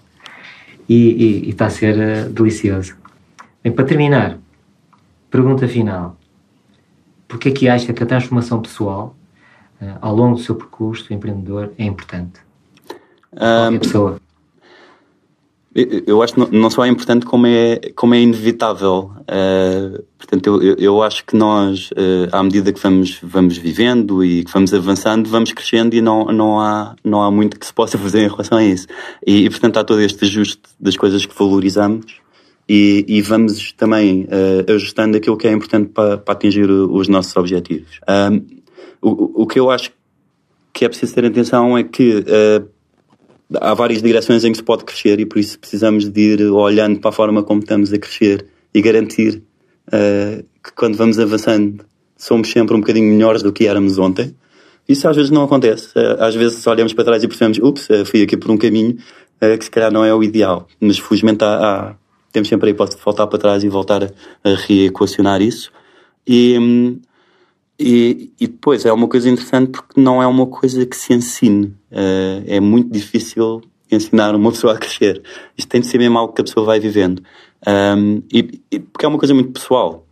e, 0.89 1.45
e 1.47 1.51
está 1.51 1.67
a 1.67 1.71
ser 1.71 1.97
uh, 1.97 2.31
delicioso. 2.31 2.97
Bem, 3.63 3.73
para 3.73 3.85
terminar, 3.85 4.39
pergunta 5.31 5.69
final 5.69 6.17
porque 7.29 7.49
é 7.49 7.53
que 7.53 7.69
acha 7.69 7.93
que 7.93 8.03
a 8.03 8.07
transformação 8.07 8.61
pessoal, 8.61 9.17
uh, 9.81 9.99
ao 10.01 10.15
longo 10.15 10.37
do 10.37 10.43
seu 10.43 10.55
percurso 10.55 11.13
empreendedor, 11.13 11.73
é 11.79 11.85
importante? 11.85 12.41
Um, 13.33 13.79
pessoa. 13.79 14.21
Eu 16.07 16.23
acho 16.23 16.33
que 16.33 16.57
não 16.57 16.71
só 16.71 16.87
é 16.87 16.89
importante, 16.89 17.27
como 17.27 17.47
é, 17.47 17.79
como 17.95 18.15
é 18.15 18.21
inevitável. 18.21 19.11
Uh, 19.21 20.03
portanto, 20.17 20.63
eu, 20.63 20.75
eu 20.77 21.03
acho 21.03 21.23
que 21.27 21.37
nós, 21.37 21.91
uh, 21.91 22.33
à 22.33 22.43
medida 22.43 22.73
que 22.73 22.81
vamos, 22.81 23.21
vamos 23.23 23.59
vivendo 23.59 24.25
e 24.25 24.43
que 24.43 24.51
vamos 24.51 24.73
avançando, 24.73 25.29
vamos 25.29 25.53
crescendo 25.53 25.95
e 25.95 26.01
não, 26.01 26.25
não, 26.27 26.59
há, 26.59 26.97
não 27.05 27.23
há 27.23 27.31
muito 27.31 27.61
que 27.61 27.67
se 27.67 27.75
possa 27.75 27.99
fazer 27.99 28.21
em 28.21 28.29
relação 28.29 28.57
a 28.57 28.65
isso. 28.65 28.87
E, 29.27 29.45
e 29.45 29.51
portanto, 29.51 29.77
há 29.77 29.85
todo 29.85 30.01
este 30.01 30.25
ajuste 30.25 30.63
das 30.81 30.97
coisas 30.97 31.27
que 31.27 31.39
valorizamos 31.39 32.07
e, 32.67 33.05
e 33.07 33.21
vamos 33.21 33.73
também 33.73 34.25
uh, 34.25 34.73
ajustando 34.73 35.19
aquilo 35.19 35.37
que 35.37 35.47
é 35.47 35.53
importante 35.53 35.91
para, 35.91 36.17
para 36.17 36.33
atingir 36.33 36.71
os 36.71 37.07
nossos 37.07 37.37
objetivos. 37.37 38.01
O, 39.03 39.43
o 39.43 39.47
que 39.47 39.61
eu 39.61 39.71
acho 39.71 39.93
que 40.73 40.87
é 40.87 40.89
preciso 40.89 41.15
ter 41.15 41.27
atenção 41.27 41.77
é 41.77 41.85
que 41.85 42.25
há 43.55 43.75
várias 43.75 44.03
direções 44.03 44.45
em 44.45 44.53
que 44.53 44.59
se 44.59 44.65
pode 44.65 44.85
crescer 44.85 45.21
e 45.21 45.27
por 45.27 45.39
isso 45.39 45.59
precisamos 45.59 46.09
de 46.09 46.21
ir 46.21 46.43
olhando 46.51 47.01
para 47.01 47.11
a 47.11 47.13
forma 47.13 47.43
como 47.43 47.61
estamos 47.61 47.93
a 47.93 47.99
crescer 47.99 48.47
e 48.75 48.81
garantir 48.81 49.43
uh, 49.89 50.43
que 50.63 50.73
quando 50.75 50.97
vamos 50.97 51.19
avançando 51.19 51.85
somos 52.17 52.51
sempre 52.51 52.75
um 52.75 52.81
bocadinho 52.81 53.13
melhores 53.13 53.43
do 53.43 53.53
que 53.53 53.67
éramos 53.67 53.99
ontem. 53.99 54.35
Isso 54.89 55.09
às 55.09 55.17
vezes 55.17 55.31
não 55.31 55.43
acontece. 55.43 55.89
Às 56.19 56.35
vezes 56.35 56.65
olhamos 56.67 56.93
para 56.93 57.05
trás 57.05 57.23
e 57.23 57.29
percebemos, 57.29 57.59
ups, 57.59 57.89
fui 58.07 58.23
aqui 58.23 58.37
por 58.37 58.51
um 58.51 58.57
caminho 58.57 58.97
que 59.59 59.65
se 59.65 59.71
calhar 59.71 59.93
não 59.93 60.05
é 60.05 60.15
o 60.15 60.23
ideal. 60.23 60.69
Mas 60.81 60.97
felizmente 60.97 61.43
há, 61.43 61.57
há 61.57 61.95
temos 62.33 62.49
sempre 62.49 62.69
a 62.69 62.73
hipótese 62.73 62.99
de 62.99 63.05
voltar 63.05 63.27
para 63.27 63.39
trás 63.39 63.65
e 63.65 63.69
voltar 63.69 64.05
a, 64.05 64.11
a 64.45 64.55
reequacionar 64.55 65.41
isso. 65.41 65.73
E, 66.27 66.59
e, 67.79 68.33
e, 68.41 68.47
depois 68.47 68.87
é 68.87 68.93
uma 68.93 69.07
coisa 69.07 69.29
interessante 69.29 69.71
porque 69.71 70.01
não 70.01 70.23
é 70.23 70.27
uma 70.27 70.47
coisa 70.47 70.85
que 70.87 70.97
se 70.97 71.13
ensine. 71.13 71.67
Uh, 71.91 72.43
é 72.47 72.59
muito 72.59 72.91
difícil 72.91 73.63
ensinar 73.91 74.35
uma 74.35 74.51
pessoa 74.53 74.75
a 74.75 74.79
crescer. 74.79 75.23
Isto 75.57 75.69
tem 75.69 75.81
de 75.81 75.87
ser 75.87 75.99
mesmo 75.99 76.19
algo 76.19 76.33
que 76.33 76.41
a 76.41 76.45
pessoa 76.45 76.65
vai 76.65 76.81
vivendo. 76.81 77.23
Um, 77.67 78.23
e, 78.33 78.63
e, 78.71 78.79
porque 78.79 79.05
é 79.05 79.09
uma 79.09 79.19
coisa 79.19 79.35
muito 79.35 79.53
pessoal. 79.53 80.06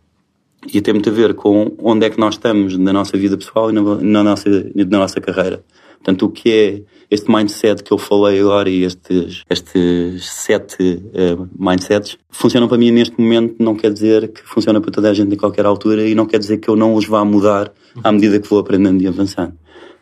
E 0.73 0.81
tem 0.81 0.93
muito 0.93 1.09
a 1.09 1.13
ver 1.13 1.33
com 1.33 1.75
onde 1.79 2.05
é 2.05 2.09
que 2.09 2.19
nós 2.19 2.35
estamos 2.35 2.77
na 2.77 2.91
nossa 2.91 3.17
vida 3.17 3.37
pessoal 3.37 3.69
e 3.69 3.73
na, 3.73 3.81
na 3.95 4.23
nossa, 4.23 4.49
na 4.73 4.99
nossa 4.99 5.21
carreira. 5.21 5.63
Portanto, 6.05 6.25
o 6.25 6.29
que 6.29 6.51
é 6.51 6.81
este 7.09 7.31
mindset 7.31 7.83
que 7.83 7.91
eu 7.91 7.97
falei 7.97 8.39
agora 8.39 8.69
e 8.69 8.83
estes, 8.83 9.43
estes 9.49 10.25
sete 10.25 10.83
uh, 10.83 11.49
mindsets 11.57 12.17
funcionam 12.29 12.67
para 12.67 12.77
mim 12.77 12.91
neste 12.91 13.19
momento, 13.19 13.55
não 13.59 13.75
quer 13.75 13.91
dizer 13.91 14.31
que 14.31 14.41
funciona 14.43 14.79
para 14.79 14.91
toda 14.91 15.09
a 15.09 15.13
gente 15.13 15.33
em 15.33 15.37
qualquer 15.37 15.65
altura 15.65 16.07
e 16.07 16.13
não 16.13 16.25
quer 16.25 16.37
dizer 16.37 16.57
que 16.57 16.69
eu 16.69 16.75
não 16.75 16.93
os 16.93 17.07
vá 17.07 17.25
mudar 17.25 17.71
à 18.03 18.11
medida 18.11 18.39
que 18.39 18.47
vou 18.47 18.59
aprendendo 18.59 19.01
e 19.01 19.07
avançando. 19.07 19.53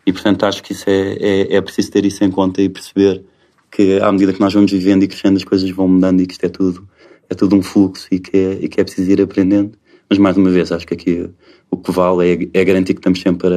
E 0.06 0.12
portanto 0.12 0.44
acho 0.44 0.62
que 0.62 0.74
isso 0.74 0.90
é, 0.90 1.14
é, 1.20 1.56
é 1.56 1.62
preciso 1.62 1.92
ter 1.92 2.06
isso 2.06 2.24
em 2.24 2.32
conta 2.32 2.62
e 2.62 2.68
perceber 2.68 3.24
que 3.72 4.00
à 4.00 4.12
medida 4.12 4.34
que 4.34 4.40
nós 4.40 4.54
vamos 4.54 4.72
vivendo 4.72 5.04
e 5.04 5.08
crescendo 5.08 5.38
as 5.38 5.44
coisas 5.44 5.70
vão 5.72 5.88
mudando 5.88 6.22
e 6.22 6.28
que 6.28 6.34
isto 6.34 6.46
é 6.46 6.50
tudo, 6.50 6.88
é 7.30 7.34
tudo 7.34 7.56
um 7.56 7.62
fluxo 7.62 8.08
e 8.12 8.20
que 8.20 8.38
é, 8.38 8.58
e 8.62 8.68
que 8.68 8.80
é 8.80 8.84
preciso 8.84 9.10
ir 9.10 9.22
aprendendo. 9.22 9.72
Mas 10.10 10.20
mais 10.20 10.38
uma 10.38 10.50
vez, 10.50 10.72
acho 10.72 10.86
que 10.86 10.94
aqui 10.94 11.30
o 11.72 11.78
que 11.78 11.92
vale 11.92 12.50
é, 12.54 12.60
é 12.62 12.64
garantir 12.64 12.94
que 12.94 13.00
estamos 13.00 13.20
sempre 13.22 13.50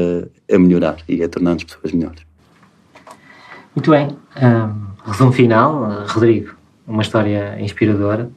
a, 0.50 0.54
a 0.54 0.58
melhorar 0.58 0.96
e 1.08 1.22
a 1.22 1.28
tornar-nos 1.28 1.64
pessoas 1.64 1.92
melhores. 1.92 2.22
Muito 3.74 3.90
bem. 3.90 4.08
Um, 4.42 5.10
resumo 5.10 5.32
final, 5.32 6.06
Rodrigo, 6.08 6.54
uma 6.86 7.02
história 7.02 7.60
inspiradora 7.60 8.30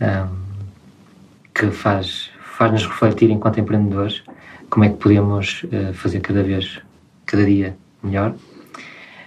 um, 0.00 0.36
que 1.54 1.70
faz, 1.70 2.30
faz-nos 2.56 2.84
refletir 2.86 3.30
enquanto 3.30 3.60
empreendedores 3.60 4.22
como 4.68 4.84
é 4.84 4.88
que 4.88 4.96
podemos 4.96 5.64
uh, 5.64 5.94
fazer 5.94 6.20
cada 6.20 6.42
vez, 6.42 6.80
cada 7.24 7.44
dia 7.44 7.76
melhor. 8.02 8.34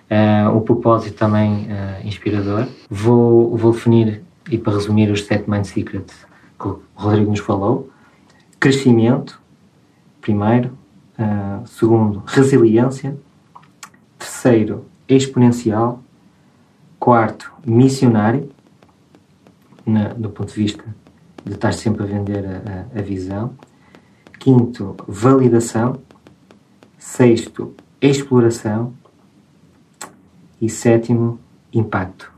Uh, 0.10 0.58
o 0.58 0.62
propósito 0.62 1.16
também 1.16 1.68
uh, 1.68 2.06
inspirador. 2.06 2.68
Vou, 2.90 3.56
vou 3.56 3.72
definir, 3.72 4.22
e 4.50 4.58
para 4.58 4.74
resumir, 4.74 5.10
os 5.12 5.26
sete 5.26 5.50
Mind 5.50 5.66
Secrets 5.66 6.28
que 6.60 6.68
o 6.68 6.82
Rodrigo 6.96 7.30
nos 7.30 7.40
falou. 7.40 7.90
Crescimento, 8.60 9.40
primeiro. 10.20 10.78
Uh, 11.18 11.66
segundo, 11.68 12.24
resiliência. 12.26 13.18
Terceiro, 14.18 14.86
exponencial. 15.08 16.04
Quarto, 17.00 17.54
missionário, 17.66 18.52
na, 19.86 20.10
do 20.10 20.30
ponto 20.30 20.50
de 20.50 20.56
vista 20.56 20.84
de 21.46 21.54
estar 21.54 21.74
sempre 21.74 22.04
a 22.04 22.06
vender 22.06 22.46
a, 22.46 23.00
a, 23.00 23.02
visão. 23.02 23.56
Quinto, 24.38 24.96
validação. 25.08 26.02
Sexto, 26.98 27.74
exploração. 28.02 28.94
E 30.62 30.70
sétimo, 30.70 31.40
impacto. 31.74 32.32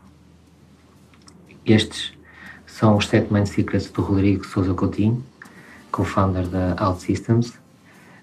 Estes 1.65 2.13
são 2.65 2.97
os 2.97 3.07
sete 3.07 3.31
main 3.31 3.45
secrets 3.45 3.89
do 3.89 4.01
Rodrigo 4.01 4.45
Souza 4.45 4.73
Coutinho, 4.73 5.23
co-founder 5.91 6.47
da 6.47 6.75
OutSystems. 6.80 7.49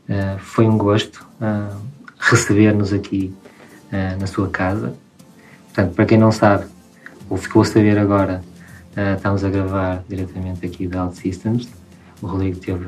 Uh, 0.09 0.39
foi 0.39 0.67
um 0.67 0.79
gosto 0.79 1.27
uh, 1.41 1.77
receber-nos 2.19 2.93
aqui 2.93 3.35
uh, 3.93 4.19
na 4.19 4.27
sua 4.27 4.49
casa. 4.49 4.95
Portanto, 5.67 5.95
para 5.95 6.07
quem 6.07 6.19
não 6.19 6.33
sabe, 6.33 6.67
ou 7.29 7.37
ficou 7.37 7.63
a 7.63 7.65
saber 7.65 7.99
agora, 7.99 8.43
estamos 9.17 9.45
a 9.45 9.51
gravar 9.51 10.03
diretamente 10.09 10.67
aqui 10.67 10.89
da 10.89 11.05
OutSystems. 11.05 11.69
O 12.21 12.27
Rodrigo 12.27 12.59
teve 12.59 12.85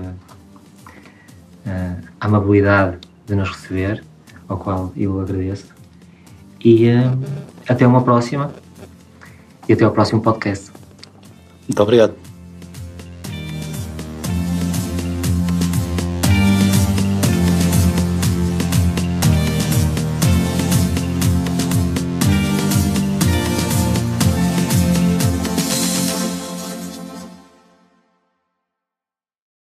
a 1.67 2.27
amabilidade 2.27 2.99
de 3.27 3.37
nos 3.37 3.51
receber, 3.51 4.03
ao 4.49 4.57
qual 4.57 4.93
eu 4.97 5.21
agradeço. 5.21 5.69
E 6.65 6.89
até 7.69 7.87
uma 7.87 8.03
próxima 8.03 8.51
e 9.69 9.73
até 9.73 9.85
ao 9.85 9.93
próximo 9.93 10.21
podcast. 10.21 10.73
Muito 11.69 11.81
obrigado. 11.81 12.30